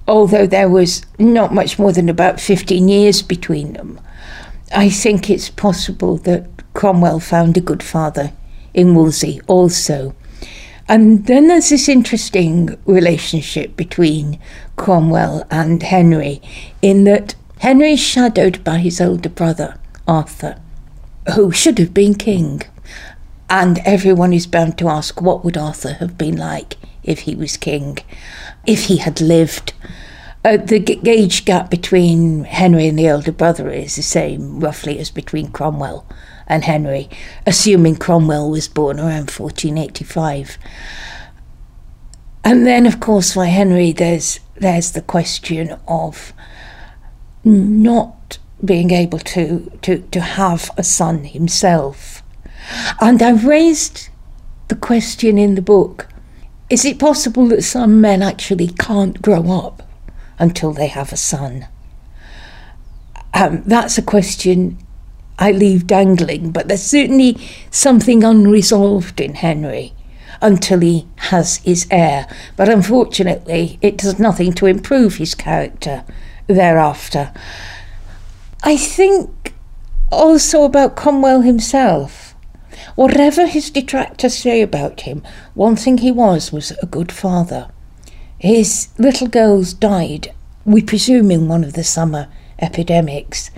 although 0.09 0.47
there 0.47 0.69
was 0.69 1.05
not 1.19 1.53
much 1.53 1.79
more 1.79 1.93
than 1.93 2.09
about 2.09 2.41
15 2.41 2.89
years 2.89 3.23
between 3.23 3.75
them, 3.75 4.01
I 4.75 4.89
think 4.89 5.29
it's 5.29 5.51
possible 5.51 6.17
that 6.19 6.47
Cromwell 6.75 7.21
found 7.21 7.57
a 7.57 7.61
good 7.61 7.83
father 7.83 8.33
in 8.73 8.95
Wolsey 8.95 9.41
also. 9.47 10.15
And 10.89 11.27
then 11.27 11.49
there's 11.49 11.69
this 11.69 11.89
interesting 11.89 12.79
relationship 12.85 13.77
between 13.77 14.41
Cromwell 14.77 15.47
and 15.51 15.83
Henry, 15.83 16.41
in 16.81 17.05
that 17.05 17.35
Henry 17.59 17.93
is 17.93 18.01
shadowed 18.01 18.65
by 18.65 18.79
his 18.79 19.01
older 19.01 19.29
brother, 19.29 19.79
Arthur, 20.09 20.59
who 21.35 21.53
should 21.53 21.79
have 21.79 21.93
been 21.93 22.15
king. 22.15 22.63
And 23.49 23.81
everyone 23.81 24.33
is 24.33 24.47
bound 24.47 24.79
to 24.79 24.89
ask 24.89 25.21
what 25.21 25.45
would 25.45 25.57
Arthur 25.57 25.95
have 25.95 26.17
been 26.17 26.37
like 26.37 26.77
if 27.03 27.21
he 27.21 27.35
was 27.35 27.57
king, 27.57 27.99
if 28.67 28.85
he 28.85 28.99
had 28.99 29.21
lived. 29.21 29.73
Uh, 30.45 30.57
the 30.57 30.99
age 31.09 31.45
gap 31.45 31.71
between 31.71 32.45
Henry 32.45 32.87
and 32.87 32.99
the 32.99 33.07
elder 33.07 33.33
brother 33.33 33.71
is 33.71 33.97
the 33.97 34.03
same, 34.03 34.61
roughly, 34.61 34.99
as 34.99 35.11
between 35.11 35.51
Cromwell 35.51 36.07
and 36.47 36.65
Henry, 36.65 37.11
assuming 37.47 37.97
Cromwell 37.97 38.51
was 38.51 38.67
born 38.67 38.99
around 38.99 39.31
1485. 39.31 40.57
And 42.43 42.67
then, 42.67 42.87
of 42.87 43.01
course, 43.01 43.35
for 43.35 43.45
Henry, 43.45 43.93
there's 43.93 44.41
there's 44.57 44.93
the 44.93 45.03
question 45.03 45.77
of 45.89 46.33
not 47.45 48.39
being 48.65 48.91
able 48.91 49.19
to, 49.19 49.73
to, 49.83 49.99
to 50.11 50.21
have 50.21 50.71
a 50.77 50.85
son 50.85 51.25
himself. 51.25 52.23
And 53.01 53.23
I've 53.23 53.47
raised 53.47 54.11
the 54.69 54.77
question 54.77 55.39
in 55.39 55.55
the 55.55 55.63
book 55.63 56.09
is 56.71 56.85
it 56.85 56.99
possible 56.99 57.47
that 57.49 57.63
some 57.63 58.01
men 58.01 58.23
actually 58.23 58.69
can't 58.69 59.21
grow 59.21 59.51
up 59.51 59.83
until 60.39 60.73
they 60.73 60.87
have 60.87 61.13
a 61.13 61.17
son? 61.17 61.67
Um, 63.35 63.63
that's 63.67 63.99
a 63.99 64.03
question 64.03 64.79
I 65.39 65.51
leave 65.53 65.87
dangling, 65.87 66.53
but 66.53 66.69
there's 66.69 66.83
certainly 66.83 67.37
something 67.71 68.23
unresolved 68.23 69.21
in 69.21 69.35
Henry 69.35 69.95
until 70.41 70.81
he 70.81 71.07
has 71.17 71.57
his 71.59 71.87
heir. 71.91 72.27
But 72.57 72.69
unfortunately, 72.69 73.79
it 73.83 73.99
does 73.99 74.19
nothing 74.19 74.53
to 74.55 74.67
improve 74.67 75.17
his 75.17 75.35
character 75.35 76.05
thereafter. 76.47 77.33
I 78.63 78.77
think 78.77 79.55
also 80.13 80.65
about 80.65 80.97
Cromwell 80.97 81.43
himself. 81.43 82.30
Whatever 82.97 83.47
his 83.47 83.71
detractors 83.71 84.37
say 84.37 84.63
about 84.63 85.03
him, 85.03 85.23
one 85.55 85.77
thing 85.77 85.99
he 85.99 86.11
was 86.11 86.53
was 86.53 86.71
a 86.73 86.87
good 86.87 87.13
father. 87.13 87.69
His 88.39 88.89
little 88.99 89.29
girls 89.29 89.73
died, 89.73 90.35
we 90.65 90.83
presume, 90.83 91.31
in 91.31 91.49
one 91.49 91.65
of 91.65 91.75
the 91.75 91.85
summer 91.85 92.29
epidemics. 92.59 93.51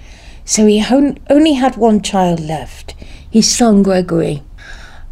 So 0.44 0.66
he 0.66 0.84
only 1.30 1.54
had 1.54 1.76
one 1.76 2.02
child 2.02 2.40
left, 2.40 2.94
his 3.30 3.48
son 3.48 3.82
Gregory. 3.82 4.42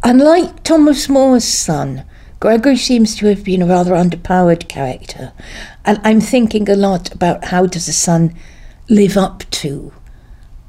Unlike 0.03 0.63
Thomas 0.63 1.07
More's 1.07 1.43
son, 1.43 2.03
Gregory 2.39 2.77
seems 2.77 3.15
to 3.15 3.27
have 3.27 3.43
been 3.43 3.61
a 3.61 3.67
rather 3.67 3.93
underpowered 3.93 4.67
character, 4.67 5.31
and 5.85 6.01
I'm 6.03 6.19
thinking 6.19 6.69
a 6.69 6.75
lot 6.75 7.13
about 7.13 7.45
how 7.45 7.65
does 7.65 7.87
a 7.87 7.93
son 7.93 8.35
live 8.89 9.15
up 9.15 9.43
to 9.51 9.93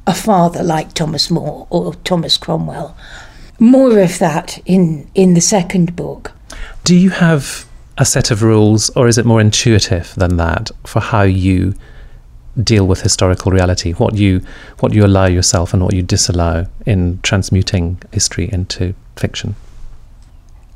a 0.06 0.14
father 0.14 0.62
like 0.62 0.92
Thomas 0.92 1.30
More 1.30 1.66
or 1.70 1.94
Thomas 1.94 2.36
Cromwell. 2.36 2.96
More 3.62 4.00
of 4.00 4.18
that 4.18 4.58
in 4.66 5.08
in 5.14 5.34
the 5.34 5.40
second 5.40 5.94
book. 5.94 6.32
Do 6.82 6.96
you 6.96 7.10
have 7.10 7.64
a 7.96 8.04
set 8.04 8.32
of 8.32 8.42
rules, 8.42 8.90
or 8.96 9.06
is 9.06 9.18
it 9.18 9.24
more 9.24 9.40
intuitive 9.40 10.12
than 10.16 10.36
that 10.36 10.72
for 10.84 11.00
how 11.00 11.22
you 11.22 11.74
deal 12.60 12.86
with 12.86 13.02
historical 13.02 13.52
reality, 13.52 13.92
what 13.92 14.14
you 14.14 14.40
what 14.80 14.92
you 14.92 15.04
allow 15.04 15.26
yourself 15.26 15.72
and 15.72 15.82
what 15.82 15.94
you 15.94 16.02
disallow 16.02 16.66
in 16.86 17.20
transmuting 17.22 17.98
history 18.12 18.50
into 18.52 18.94
fiction. 19.16 19.54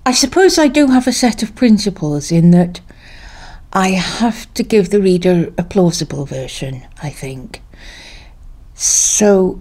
I 0.05 0.13
suppose 0.13 0.57
I 0.57 0.69
do 0.69 0.87
have 0.87 1.09
a 1.09 1.13
set 1.13 1.43
of 1.43 1.57
principles 1.57 2.31
in 2.31 2.53
that 2.53 2.81
I 3.73 3.89
have 3.89 4.53
to 4.55 4.63
give 4.63 4.91
the 4.91 5.03
reader 5.03 5.53
a 5.59 5.65
plausible 5.65 6.25
version, 6.25 6.87
I 7.03 7.11
think. 7.11 7.63
So 8.75 9.61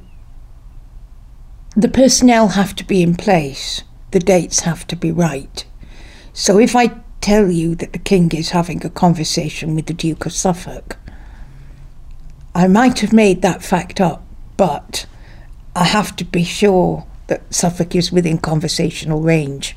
the 1.75 1.89
personnel 1.89 2.49
have 2.49 2.73
to 2.75 2.85
be 2.85 3.01
in 3.01 3.15
place, 3.15 3.83
the 4.11 4.19
dates 4.19 4.61
have 4.61 4.87
to 4.87 4.95
be 4.95 5.11
right. 5.11 5.65
So 6.31 6.57
if 6.57 6.75
I 6.75 6.87
tell 7.19 7.51
you 7.51 7.75
that 7.75 7.91
the 7.91 7.99
king 7.99 8.31
is 8.31 8.51
having 8.51 8.85
a 8.85 8.89
conversation 8.89 9.75
with 9.75 9.87
the 9.87 9.93
Duke 9.93 10.25
of 10.25 10.31
Suffolk, 10.31 10.97
I 12.53 12.67
might 12.67 12.99
have 12.99 13.11
made 13.11 13.41
that 13.41 13.61
fact 13.61 13.99
up, 13.99 14.23
but 14.55 15.05
I 15.75 15.83
have 15.83 16.15
to 16.15 16.23
be 16.23 16.45
sure 16.45 17.05
that 17.27 17.53
Suffolk 17.53 17.93
is 17.93 18.11
within 18.11 18.37
conversational 18.37 19.21
range 19.21 19.75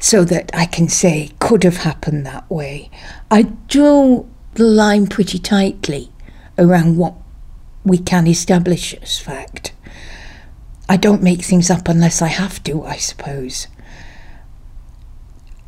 so 0.00 0.24
that 0.24 0.50
I 0.52 0.66
can 0.66 0.88
say 0.88 1.30
could 1.38 1.62
have 1.62 1.78
happened 1.78 2.26
that 2.26 2.50
way. 2.50 2.90
I 3.30 3.42
draw 3.68 4.24
the 4.54 4.64
line 4.64 5.06
pretty 5.06 5.38
tightly 5.38 6.10
around 6.58 6.96
what 6.96 7.14
we 7.84 7.98
can 7.98 8.26
establish 8.26 8.94
as 8.94 9.18
fact. 9.18 9.72
I 10.92 10.98
don't 10.98 11.22
make 11.22 11.40
things 11.40 11.70
up 11.70 11.88
unless 11.88 12.20
I 12.20 12.26
have 12.26 12.62
to, 12.64 12.84
I 12.84 12.96
suppose. 12.96 13.66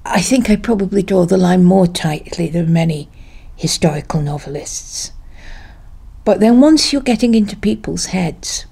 I 0.05 0.21
think 0.21 0.51
I 0.51 0.57
probably 0.57 1.03
draw 1.03 1.25
the 1.25 1.39
line 1.39 1.65
more 1.65 1.87
tightly 1.87 2.47
than 2.49 2.75
many 2.75 3.09
historical 3.57 4.21
novelists. 4.21 5.13
But 6.27 6.41
then 6.41 6.61
once 6.61 6.93
you're 6.93 7.01
getting 7.01 7.35
into 7.35 7.57
people's 7.57 8.13
heads, 8.13 8.67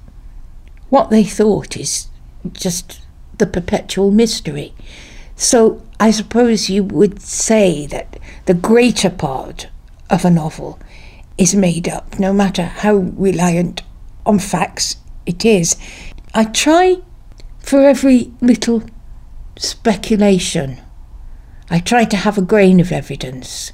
what 0.91 1.09
they 1.09 1.25
thought 1.25 1.75
is 1.75 2.09
just 2.53 3.01
the 3.38 3.47
perpetual 3.47 4.11
mystery. 4.11 4.75
So 5.37 5.83
I 5.99 6.11
suppose 6.11 6.69
you 6.69 6.85
would 6.85 7.23
say 7.23 7.87
that 7.87 8.19
the 8.45 8.53
greater 8.53 9.09
part 9.09 9.69
of 10.11 10.23
a 10.27 10.31
novel 10.31 10.79
is 11.38 11.55
made 11.55 11.88
up, 11.88 12.19
no 12.19 12.35
matter 12.35 12.65
how 12.65 12.97
reliant 12.97 13.81
on 14.27 14.38
facts 14.38 14.97
it 15.25 15.45
is. 15.45 15.77
I 16.35 16.45
try 16.45 16.99
for 17.59 17.83
every 17.83 18.33
little 18.40 18.83
speculation, 19.57 20.81
I 21.71 21.79
try 21.79 22.05
to 22.07 22.16
have 22.16 22.38
a 22.38 22.42
grain 22.42 22.81
of 22.81 22.90
evidence. 22.90 23.73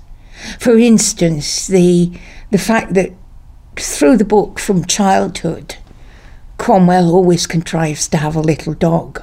For 0.59 0.77
instance, 0.77 1.67
the 1.67 2.13
the 2.51 2.59
fact 2.59 2.95
that 2.95 3.13
through 3.77 4.17
the 4.17 4.25
book 4.25 4.59
from 4.59 4.85
childhood, 4.85 5.77
Cromwell 6.59 7.15
always 7.15 7.47
contrives 7.47 8.09
to 8.09 8.17
have 8.17 8.35
a 8.35 8.41
little 8.41 8.75
dog. 8.75 9.23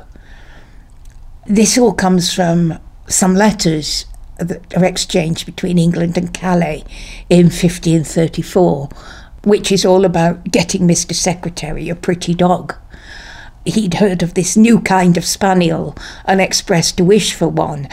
This 1.45 1.78
all 1.78 1.93
comes 1.93 2.34
from 2.34 2.80
some 3.08 3.36
letters 3.36 4.06
that 4.38 4.74
are 4.76 4.86
exchanged 4.86 5.45
between 5.45 5.78
England 5.78 6.17
and 6.17 6.34
Calais 6.34 6.84
in 7.30 7.45
1534, 7.45 8.89
which 9.43 9.71
is 9.71 9.86
all 9.86 10.06
about 10.06 10.52
getting 10.52 10.88
Mr. 10.88 11.13
Secretary 11.13 11.89
a 11.89 11.95
pretty 11.95 12.34
dog. 12.34 12.76
He'd 13.65 13.95
heard 13.95 14.23
of 14.23 14.34
this 14.34 14.56
new 14.56 14.80
kind 14.80 15.17
of 15.17 15.25
spaniel 15.25 15.97
and 16.25 16.39
expressed 16.39 16.99
a 16.99 17.04
wish 17.04 17.34
for 17.34 17.47
one, 17.47 17.88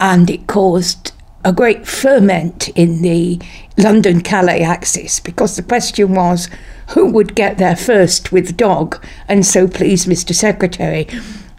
and 0.00 0.30
it 0.30 0.46
caused 0.46 1.12
a 1.44 1.52
great 1.52 1.86
ferment 1.86 2.68
in 2.70 3.02
the 3.02 3.40
London 3.76 4.20
Calais 4.20 4.62
axis 4.62 5.20
because 5.20 5.56
the 5.56 5.62
question 5.62 6.14
was 6.14 6.48
who 6.90 7.06
would 7.06 7.34
get 7.34 7.58
there 7.58 7.76
first 7.76 8.32
with 8.32 8.48
the 8.48 8.52
dog 8.52 9.02
and 9.28 9.46
so 9.46 9.68
please 9.68 10.06
Mr. 10.06 10.34
Secretary. 10.34 11.06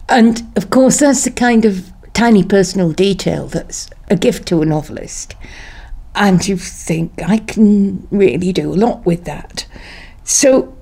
And 0.09 0.41
of 0.55 0.69
course, 0.69 0.99
that's 0.99 1.23
the 1.23 1.31
kind 1.31 1.65
of 1.65 1.91
tiny 2.13 2.43
personal 2.43 2.91
detail 2.91 3.47
that's 3.47 3.89
a 4.09 4.15
gift 4.15 4.47
to 4.47 4.61
a 4.61 4.65
novelist. 4.65 5.35
And 6.15 6.45
you 6.47 6.57
think, 6.57 7.21
I 7.25 7.37
can 7.37 8.07
really 8.11 8.51
do 8.51 8.73
a 8.73 8.75
lot 8.75 9.05
with 9.05 9.23
that. 9.25 9.65
So 10.23 10.75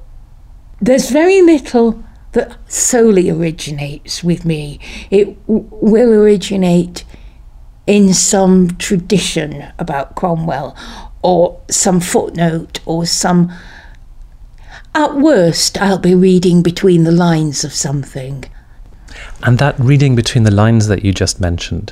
there's 0.82 1.12
very 1.12 1.42
little 1.42 2.04
that 2.34 2.58
solely 2.72 3.30
originates 3.30 4.24
with 4.24 4.46
me. 4.46 4.80
It 5.10 5.46
w- 5.48 5.68
will 5.72 6.12
originate 6.12 7.04
in 7.86 8.14
some 8.14 8.76
tradition 8.78 9.66
about 9.80 10.16
Cromwell 10.16 10.76
or 11.22 11.60
some 11.70 12.00
footnote 12.00 12.80
or 12.86 13.06
some. 13.06 13.52
At 14.94 15.16
worst, 15.16 15.80
I'll 15.80 16.00
be 16.00 16.16
reading 16.16 16.64
between 16.64 17.04
the 17.04 17.12
lines 17.12 17.64
of 17.64 17.72
something. 17.72 18.46
And 19.44 19.60
that 19.60 19.80
reading 19.80 20.16
between 20.16 20.44
the 20.44 20.52
lines 20.52 20.88
that 20.88 21.06
you 21.06 21.14
just 21.14 21.40
mentioned 21.40 21.92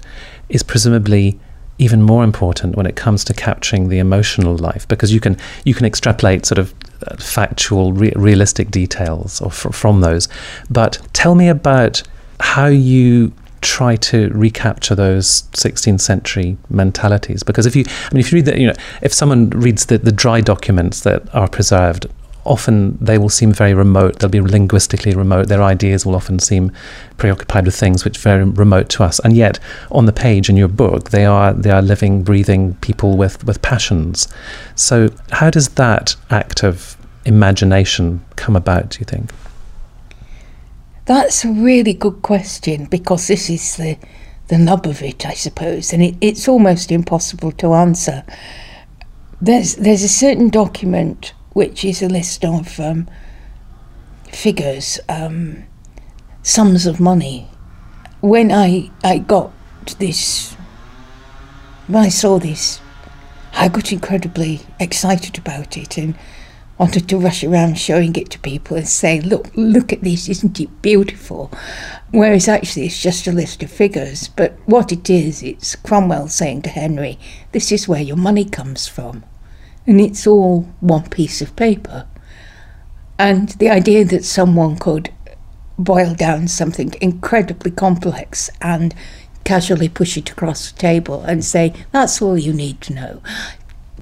is 0.49 0.63
presumably 0.63 1.39
even 1.77 2.01
more 2.01 2.23
important 2.23 2.75
when 2.75 2.85
it 2.85 2.95
comes 2.95 3.23
to 3.25 3.33
capturing 3.33 3.89
the 3.89 3.99
emotional 3.99 4.55
life 4.55 4.87
because 4.87 5.13
you 5.13 5.19
can 5.19 5.37
you 5.65 5.73
can 5.73 5.85
extrapolate 5.85 6.45
sort 6.45 6.57
of 6.57 6.73
Uh, 7.05 7.15
factual 7.17 7.91
re- 7.91 8.13
realistic 8.15 8.71
details 8.71 9.41
or 9.41 9.51
fr- 9.51 9.71
from 9.71 9.99
those. 9.99 10.29
But 10.69 10.97
tell 11.11 11.35
me 11.35 11.49
about 11.49 12.01
how 12.39 12.67
you 12.67 13.33
try 13.59 13.97
to 13.97 14.29
recapture 14.29 14.95
those 14.95 15.41
16th 15.51 15.99
century 15.99 16.55
mentalities. 16.69 17.43
Because 17.43 17.65
if 17.65 17.75
you 17.75 17.83
i 17.87 18.13
mean 18.13 18.21
if 18.21 18.31
you 18.31 18.37
read 18.37 18.45
that 18.45 18.59
you 18.59 18.67
know 18.67 18.75
if 19.01 19.13
someone 19.13 19.49
reads 19.49 19.87
the, 19.87 19.97
the 19.97 20.11
dry 20.11 20.39
documents 20.39 21.01
that 21.01 21.21
are 21.35 21.49
preserved 21.49 22.07
often 22.45 22.97
they 23.01 23.17
will 23.17 23.29
seem 23.29 23.51
very 23.51 23.73
remote. 23.73 24.19
They'll 24.19 24.29
be 24.29 24.41
linguistically 24.41 25.15
remote. 25.15 25.47
Their 25.47 25.63
ideas 25.63 26.05
will 26.05 26.15
often 26.15 26.39
seem 26.39 26.71
preoccupied 27.17 27.65
with 27.65 27.75
things 27.75 28.05
which 28.05 28.17
are 28.17 28.21
very 28.21 28.43
remote 28.43 28.89
to 28.89 29.03
us. 29.03 29.19
And 29.19 29.35
yet, 29.35 29.59
on 29.91 30.05
the 30.05 30.13
page 30.13 30.49
in 30.49 30.55
your 30.55 30.67
book, 30.67 31.09
they 31.09 31.25
are 31.25 31.53
they 31.53 31.71
are 31.71 31.81
living, 31.81 32.23
breathing 32.23 32.75
people 32.75 33.17
with 33.17 33.43
with 33.43 33.61
passions. 33.61 34.27
So, 34.75 35.09
how 35.31 35.49
does 35.49 35.69
that 35.69 36.15
act 36.29 36.63
of 36.63 36.95
imagination 37.25 38.23
come 38.35 38.55
about? 38.55 38.89
Do 38.89 38.99
you 38.99 39.05
think? 39.05 39.31
That's 41.05 41.45
a 41.45 41.51
really 41.51 41.93
good 41.93 42.21
question 42.21 42.85
because 42.85 43.27
this 43.27 43.49
is 43.49 43.77
the 43.77 43.97
the 44.47 44.57
nub 44.57 44.85
of 44.85 45.01
it, 45.01 45.25
I 45.25 45.33
suppose, 45.33 45.91
and 45.91 46.03
it, 46.03 46.15
it's 46.21 46.47
almost 46.47 46.91
impossible 46.91 47.51
to 47.53 47.73
answer. 47.73 48.23
There's 49.41 49.75
there's 49.75 50.03
a 50.03 50.09
certain 50.09 50.49
document 50.49 51.33
which 51.55 51.85
is 51.85 52.01
a 52.01 52.09
list 52.09 52.43
of 52.43 52.77
um, 52.81 53.07
figures, 54.29 54.99
um, 55.07 55.63
sums 56.43 56.85
of 56.85 56.99
money. 56.99 57.47
When 58.19 58.51
I, 58.51 58.91
I 59.05 59.19
got 59.19 59.53
this, 59.97 60.51
when 61.87 62.03
I 62.03 62.09
saw 62.09 62.39
this, 62.39 62.81
I 63.53 63.69
got 63.69 63.93
incredibly 63.93 64.63
excited 64.81 65.37
about 65.37 65.77
it 65.77 65.97
and 65.97 66.17
wanted 66.77 67.07
to 67.07 67.17
rush 67.17 67.41
around 67.41 67.79
showing 67.79 68.13
it 68.17 68.31
to 68.31 68.39
people 68.39 68.75
and 68.75 68.85
say, 68.85 69.21
look, 69.21 69.49
look 69.55 69.93
at 69.93 70.01
this, 70.01 70.27
isn't 70.27 70.59
it 70.59 70.81
beautiful? 70.81 71.49
Whereas 72.11 72.49
actually 72.49 72.87
it's 72.87 73.01
just 73.01 73.27
a 73.27 73.31
list 73.31 73.63
of 73.63 73.71
figures. 73.71 74.27
But 74.27 74.57
what 74.65 74.91
it 74.91 75.09
is, 75.09 75.41
it's 75.41 75.77
Cromwell 75.77 76.27
saying 76.27 76.63
to 76.63 76.69
Henry, 76.69 77.17
this 77.53 77.71
is 77.71 77.87
where 77.87 78.01
your 78.01 78.17
money 78.17 78.43
comes 78.43 78.89
from 78.89 79.23
and 79.87 80.01
it's 80.01 80.25
all 80.25 80.63
one 80.79 81.09
piece 81.09 81.41
of 81.41 81.55
paper. 81.55 82.07
And 83.17 83.49
the 83.49 83.69
idea 83.69 84.03
that 84.05 84.25
someone 84.25 84.77
could 84.77 85.11
boil 85.77 86.13
down 86.13 86.47
something 86.47 86.93
incredibly 87.01 87.71
complex 87.71 88.49
and 88.61 88.93
casually 89.43 89.89
push 89.89 90.17
it 90.17 90.31
across 90.31 90.71
the 90.71 90.77
table 90.77 91.21
and 91.23 91.43
say, 91.43 91.73
that's 91.91 92.21
all 92.21 92.37
you 92.37 92.53
need 92.53 92.81
to 92.81 92.93
know, 92.93 93.21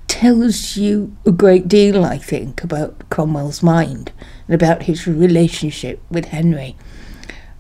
tells 0.08 0.78
you 0.78 1.16
a 1.26 1.32
great 1.32 1.68
deal, 1.68 2.06
I 2.06 2.18
think, 2.18 2.64
about 2.64 3.10
Cromwell's 3.10 3.62
mind 3.62 4.12
and 4.48 4.56
about 4.56 4.84
his 4.84 5.06
relationship 5.06 6.02
with 6.10 6.26
Henry. 6.26 6.76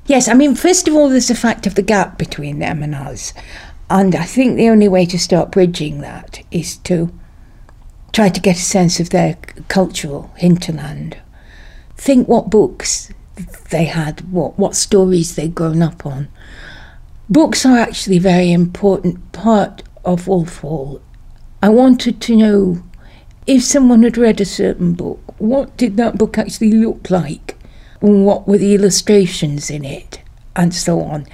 Yes, 0.05 0.27
I 0.27 0.33
mean, 0.33 0.55
first 0.55 0.87
of 0.87 0.95
all, 0.95 1.09
there's 1.09 1.27
the 1.27 1.35
fact 1.35 1.65
of 1.65 1.75
the 1.75 1.81
gap 1.81 2.17
between 2.17 2.59
them 2.59 2.83
and 2.83 2.93
us. 2.95 3.33
And 3.89 4.15
I 4.15 4.23
think 4.23 4.55
the 4.55 4.69
only 4.69 4.87
way 4.87 5.05
to 5.05 5.19
start 5.19 5.51
bridging 5.51 6.01
that 6.01 6.43
is 6.51 6.77
to 6.77 7.11
try 8.13 8.29
to 8.29 8.39
get 8.39 8.55
a 8.55 8.61
sense 8.61 8.99
of 8.99 9.09
their 9.09 9.35
cultural 9.67 10.31
hinterland. 10.37 11.17
Think 11.97 12.27
what 12.27 12.49
books 12.49 13.11
they 13.71 13.85
had, 13.85 14.31
what, 14.31 14.57
what 14.57 14.75
stories 14.75 15.35
they'd 15.35 15.55
grown 15.55 15.81
up 15.81 16.05
on. 16.05 16.29
Books 17.29 17.65
are 17.65 17.77
actually 17.77 18.17
a 18.17 18.21
very 18.21 18.51
important 18.51 19.31
part 19.31 19.81
of 20.05 20.27
Wolf 20.27 20.59
Hall. 20.59 21.01
I 21.61 21.69
wanted 21.69 22.21
to 22.21 22.35
know 22.35 22.83
if 23.47 23.63
someone 23.63 24.03
had 24.03 24.17
read 24.17 24.39
a 24.39 24.45
certain 24.45 24.93
book, 24.93 25.19
what 25.39 25.75
did 25.75 25.97
that 25.97 26.17
book 26.17 26.37
actually 26.37 26.71
look 26.71 27.09
like? 27.09 27.57
What 27.99 28.47
were 28.47 28.57
the 28.57 28.75
illustrations 28.75 29.69
in 29.69 29.83
it? 29.83 30.21
And 30.55 30.73
so 30.73 31.01
on 31.01 31.25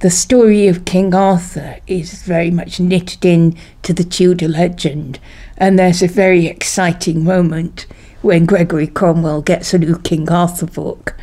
the 0.00 0.10
story 0.10 0.68
of 0.68 0.84
King 0.84 1.12
Arthur 1.14 1.78
is 1.86 2.22
very 2.22 2.50
much 2.50 2.78
knitted 2.78 3.24
in 3.24 3.56
to 3.82 3.92
the 3.92 4.04
Tudor 4.04 4.48
legend, 4.48 5.18
and 5.56 5.78
there's 5.78 6.02
a 6.02 6.08
very 6.08 6.46
exciting 6.46 7.24
moment 7.24 7.86
when 8.22 8.46
Gregory 8.46 8.86
Cromwell 8.86 9.42
gets 9.42 9.74
a 9.74 9.78
new 9.78 9.98
King 9.98 10.30
Arthur 10.30 10.66
book, 10.66 11.16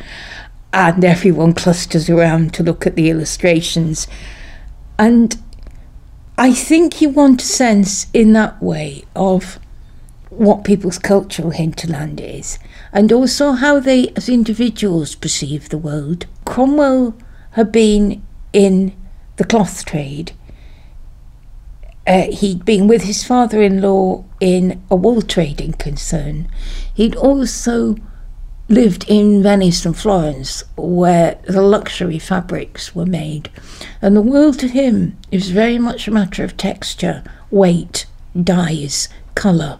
and 0.74 1.04
everyone 1.04 1.54
clusters 1.54 2.10
around 2.10 2.52
to 2.54 2.62
look 2.62 2.86
at 2.86 2.96
the 2.96 3.08
illustrations. 3.08 4.06
And 4.98 5.36
I 6.36 6.52
think 6.52 7.00
you 7.00 7.08
want 7.08 7.42
a 7.42 7.46
sense 7.46 8.08
in 8.12 8.34
that 8.34 8.62
way 8.62 9.04
of 9.14 9.58
what 10.28 10.64
people's 10.64 10.98
cultural 10.98 11.50
hinterland 11.50 12.20
is, 12.20 12.58
and 12.92 13.10
also 13.10 13.52
how 13.52 13.80
they, 13.80 14.08
as 14.16 14.28
individuals, 14.28 15.14
perceive 15.14 15.70
the 15.70 15.78
world. 15.78 16.26
Cromwell 16.44 17.16
had 17.52 17.72
been 17.72 18.22
in 18.52 18.94
the 19.36 19.44
cloth 19.44 19.84
trade. 19.84 20.32
Uh, 22.06 22.30
he'd 22.30 22.64
been 22.64 22.86
with 22.86 23.02
his 23.02 23.24
father 23.24 23.60
in 23.60 23.80
law 23.80 24.24
in 24.40 24.80
a 24.90 24.96
wool 24.96 25.22
trading 25.22 25.72
concern. 25.72 26.48
He'd 26.94 27.16
also 27.16 27.96
lived 28.68 29.04
in 29.08 29.42
Venice 29.42 29.84
and 29.84 29.96
Florence, 29.96 30.64
where 30.76 31.38
the 31.46 31.62
luxury 31.62 32.18
fabrics 32.18 32.94
were 32.94 33.06
made. 33.06 33.50
And 34.02 34.16
the 34.16 34.22
world 34.22 34.58
to 34.60 34.68
him 34.68 35.16
is 35.30 35.50
very 35.50 35.78
much 35.78 36.06
a 36.06 36.12
matter 36.12 36.44
of 36.44 36.56
texture, 36.56 37.22
weight, 37.50 38.06
dyes, 38.40 39.08
colour. 39.34 39.78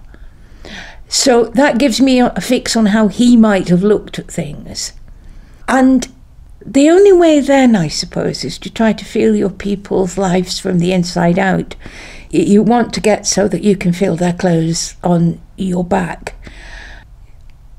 So 1.09 1.45
that 1.45 1.79
gives 1.79 2.01
me 2.01 2.21
a 2.21 2.41
fix 2.41 2.77
on 2.77 2.87
how 2.87 3.09
he 3.09 3.37
might 3.37 3.69
have 3.69 3.83
looked 3.83 4.19
at 4.19 4.31
things. 4.31 4.93
And 5.69 6.09
the 6.67 6.91
only 6.91 7.13
way 7.13 7.41
then, 7.41 7.77
I 7.77 7.89
suppose, 7.89 8.45
is 8.45 8.59
to 8.59 8.71
try 8.71 8.93
to 8.93 9.05
feel 9.05 9.37
your 9.37 9.51
people's 9.51 10.19
lives 10.19 10.59
from 10.59 10.79
the 10.79 10.93
inside 10.93 11.39
out. 11.39 11.77
You 12.31 12.63
want 12.63 12.93
to 12.95 13.01
get 13.01 13.27
so 13.27 13.47
that 13.49 13.63
you 13.63 13.77
can 13.77 13.93
feel 13.93 14.17
their 14.17 14.33
clothes 14.33 14.97
on 15.03 15.41
your 15.57 15.85
back. 15.85 16.35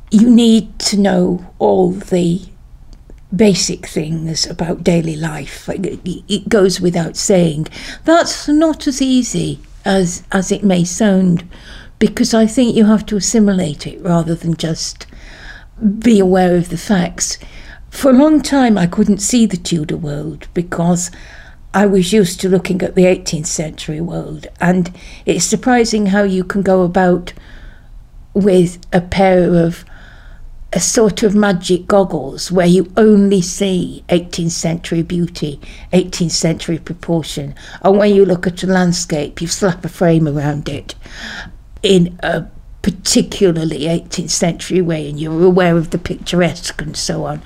You 0.09 0.29
need 0.29 0.79
to 0.79 0.97
know 0.97 1.53
all 1.59 1.91
the 1.91 2.41
basic 3.35 3.85
things 3.85 4.47
about 4.47 4.85
daily 4.85 5.17
life. 5.17 5.67
It 5.69 6.47
goes 6.47 6.79
without 6.79 7.17
saying. 7.17 7.67
That's 8.05 8.47
not 8.47 8.87
as 8.87 9.01
easy 9.01 9.59
as, 9.83 10.23
as 10.31 10.51
it 10.51 10.63
may 10.63 10.85
sound, 10.85 11.47
because 11.99 12.33
I 12.33 12.45
think 12.45 12.75
you 12.75 12.85
have 12.85 13.05
to 13.07 13.17
assimilate 13.17 13.85
it 13.85 14.01
rather 14.01 14.33
than 14.33 14.55
just 14.55 15.07
be 15.99 16.19
aware 16.19 16.55
of 16.55 16.69
the 16.69 16.77
facts. 16.77 17.37
For 17.89 18.11
a 18.11 18.13
long 18.13 18.41
time, 18.41 18.77
I 18.77 18.87
couldn't 18.87 19.19
see 19.19 19.45
the 19.45 19.57
Tudor 19.57 19.97
world 19.97 20.47
because 20.53 21.09
I 21.73 21.85
was 21.85 22.13
used 22.13 22.39
to 22.41 22.49
looking 22.49 22.81
at 22.81 22.95
the 22.95 23.03
18th 23.03 23.47
century 23.47 24.01
world. 24.01 24.47
And 24.59 24.91
it's 25.25 25.45
surprising 25.45 26.07
how 26.07 26.23
you 26.23 26.43
can 26.43 26.61
go 26.61 26.83
about 26.83 27.33
with 28.33 28.79
a 28.93 29.01
pair 29.01 29.53
of 29.55 29.83
a 30.73 30.79
sort 30.79 31.23
of 31.23 31.33
magic 31.33 31.87
goggles 31.87 32.51
where 32.51 32.67
you 32.67 32.91
only 32.97 33.41
see 33.41 34.03
18th 34.09 34.51
century 34.51 35.01
beauty, 35.01 35.59
18th 35.93 36.31
century 36.31 36.77
proportion. 36.77 37.55
And 37.81 37.97
when 37.97 38.13
you 38.13 38.25
look 38.25 38.45
at 38.45 38.63
a 38.63 38.67
landscape, 38.67 39.41
you 39.41 39.47
slap 39.47 39.85
a 39.85 39.89
frame 39.89 40.27
around 40.27 40.67
it 40.67 40.93
in 41.83 42.19
a 42.21 42.47
particularly 42.87 43.79
18th 43.79 44.29
century 44.29 44.79
way, 44.79 45.09
and 45.09 45.19
you're 45.19 45.43
aware 45.43 45.75
of 45.75 45.89
the 45.89 45.97
picturesque 45.97 46.81
and 46.81 46.95
so 46.95 47.25
on. 47.25 47.41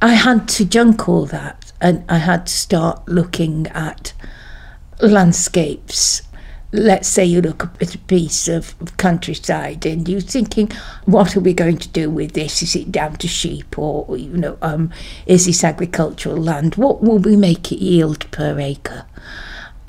I 0.00 0.14
had 0.14 0.48
to 0.48 0.64
junk 0.64 1.06
all 1.10 1.26
that 1.26 1.72
and 1.78 2.04
I 2.08 2.16
had 2.16 2.46
to 2.46 2.52
start 2.52 3.06
looking 3.06 3.66
at 3.66 4.14
landscapes. 5.02 6.22
Let's 6.72 7.06
say 7.06 7.22
you 7.26 7.42
look 7.42 7.68
at 7.82 7.94
a 7.94 7.98
piece 7.98 8.48
of 8.48 8.74
countryside 8.96 9.84
and 9.84 10.08
you're 10.08 10.22
thinking, 10.22 10.70
what 11.04 11.36
are 11.36 11.40
we 11.40 11.52
going 11.52 11.76
to 11.76 11.88
do 11.90 12.08
with 12.08 12.32
this? 12.32 12.62
Is 12.62 12.74
it 12.74 12.90
down 12.90 13.16
to 13.16 13.28
sheep 13.28 13.78
or, 13.78 14.16
you 14.16 14.38
know, 14.38 14.56
um, 14.62 14.90
is 15.26 15.44
this 15.44 15.62
agricultural 15.62 16.38
land? 16.38 16.76
What 16.76 17.02
will 17.02 17.18
we 17.18 17.36
make 17.36 17.70
it 17.72 17.80
yield 17.80 18.30
per 18.30 18.58
acre? 18.58 19.04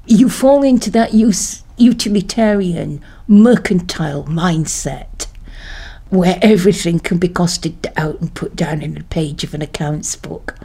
You 0.05 0.27
fall 0.27 0.61
into 0.61 0.91
that 0.91 1.13
use, 1.13 1.63
utilitarian, 1.77 3.01
mercantile 3.31 4.25
mindset 4.25 5.27
where 6.09 6.37
everything 6.41 6.99
can 6.99 7.17
be 7.17 7.29
costed 7.29 7.89
out 7.95 8.19
and 8.19 8.35
put 8.35 8.53
down 8.55 8.81
in 8.81 8.97
a 8.97 9.03
page 9.03 9.45
of 9.45 9.53
an 9.53 9.61
accounts 9.61 10.17
book. 10.17 10.57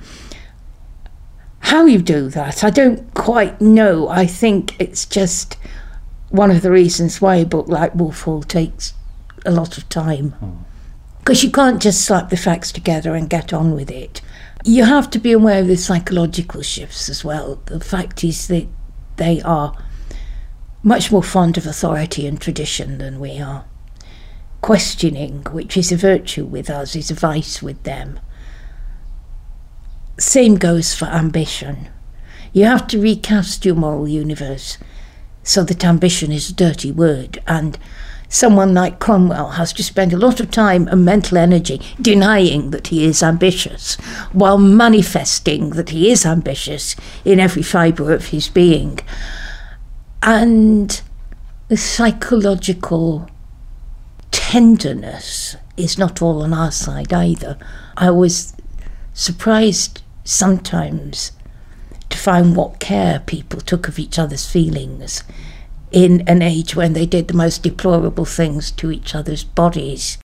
How 1.60 1.86
you 1.86 2.02
do 2.02 2.28
that, 2.30 2.64
I 2.64 2.70
don't 2.70 3.14
quite 3.14 3.60
know. 3.60 4.08
I 4.08 4.26
think 4.26 4.74
it's 4.80 5.06
just 5.06 5.56
one 6.30 6.50
of 6.50 6.62
the 6.62 6.72
reasons 6.72 7.20
why 7.20 7.36
a 7.36 7.46
book 7.46 7.68
like 7.68 7.94
Wolf 7.94 8.22
Hall 8.22 8.42
takes 8.42 8.94
a 9.44 9.52
lot 9.52 9.78
of 9.78 9.88
time. 9.88 10.30
Hmm. 10.30 10.50
Because 11.20 11.44
you 11.44 11.50
can't 11.52 11.80
just 11.80 12.04
slap 12.04 12.30
the 12.30 12.36
facts 12.36 12.72
together 12.72 13.14
and 13.14 13.30
get 13.30 13.52
on 13.52 13.74
with 13.74 13.90
it. 13.90 14.20
You 14.64 14.84
have 14.84 15.08
to 15.10 15.20
be 15.20 15.30
aware 15.30 15.60
of 15.60 15.68
the 15.68 15.76
psychological 15.76 16.62
shifts 16.62 17.08
as 17.08 17.24
well. 17.24 17.60
The 17.66 17.78
fact 17.78 18.24
is 18.24 18.48
that 18.48 18.66
they 19.16 19.40
are 19.42 19.76
much 20.86 21.10
more 21.10 21.22
fond 21.22 21.58
of 21.58 21.66
authority 21.66 22.28
and 22.28 22.40
tradition 22.40 22.98
than 22.98 23.18
we 23.18 23.40
are. 23.40 23.64
Questioning, 24.60 25.42
which 25.50 25.76
is 25.76 25.90
a 25.90 25.96
virtue 25.96 26.44
with 26.44 26.70
us, 26.70 26.94
is 26.94 27.10
a 27.10 27.14
vice 27.14 27.60
with 27.60 27.82
them. 27.82 28.20
Same 30.16 30.54
goes 30.54 30.94
for 30.94 31.06
ambition. 31.06 31.88
You 32.52 32.66
have 32.66 32.86
to 32.86 33.00
recast 33.00 33.64
your 33.64 33.74
moral 33.74 34.06
universe 34.06 34.78
so 35.42 35.64
that 35.64 35.84
ambition 35.84 36.30
is 36.30 36.50
a 36.50 36.54
dirty 36.54 36.92
word, 36.92 37.42
and 37.48 37.76
someone 38.28 38.72
like 38.72 39.00
Cromwell 39.00 39.50
has 39.50 39.72
to 39.72 39.82
spend 39.82 40.12
a 40.12 40.16
lot 40.16 40.38
of 40.38 40.52
time 40.52 40.86
and 40.86 41.04
mental 41.04 41.36
energy 41.36 41.80
denying 42.00 42.70
that 42.70 42.86
he 42.86 43.04
is 43.04 43.24
ambitious, 43.24 43.96
while 44.32 44.56
manifesting 44.56 45.70
that 45.70 45.90
he 45.90 46.12
is 46.12 46.24
ambitious 46.24 46.94
in 47.24 47.40
every 47.40 47.62
fibre 47.62 48.12
of 48.12 48.26
his 48.26 48.48
being. 48.48 49.00
And 50.26 51.00
the 51.68 51.76
psychological 51.76 53.30
tenderness 54.32 55.56
is 55.76 55.96
not 55.96 56.20
all 56.20 56.42
on 56.42 56.52
our 56.52 56.72
side 56.72 57.12
either. 57.12 57.56
I 57.96 58.10
was 58.10 58.52
surprised 59.14 60.02
sometimes 60.24 61.30
to 62.10 62.18
find 62.18 62.56
what 62.56 62.80
care 62.80 63.20
people 63.20 63.60
took 63.60 63.86
of 63.86 64.00
each 64.00 64.18
other's 64.18 64.50
feelings 64.50 65.22
in 65.92 66.22
an 66.26 66.42
age 66.42 66.74
when 66.74 66.92
they 66.92 67.06
did 67.06 67.28
the 67.28 67.34
most 67.34 67.62
deplorable 67.62 68.24
things 68.24 68.72
to 68.72 68.90
each 68.90 69.14
other's 69.14 69.44
bodies. 69.44 70.18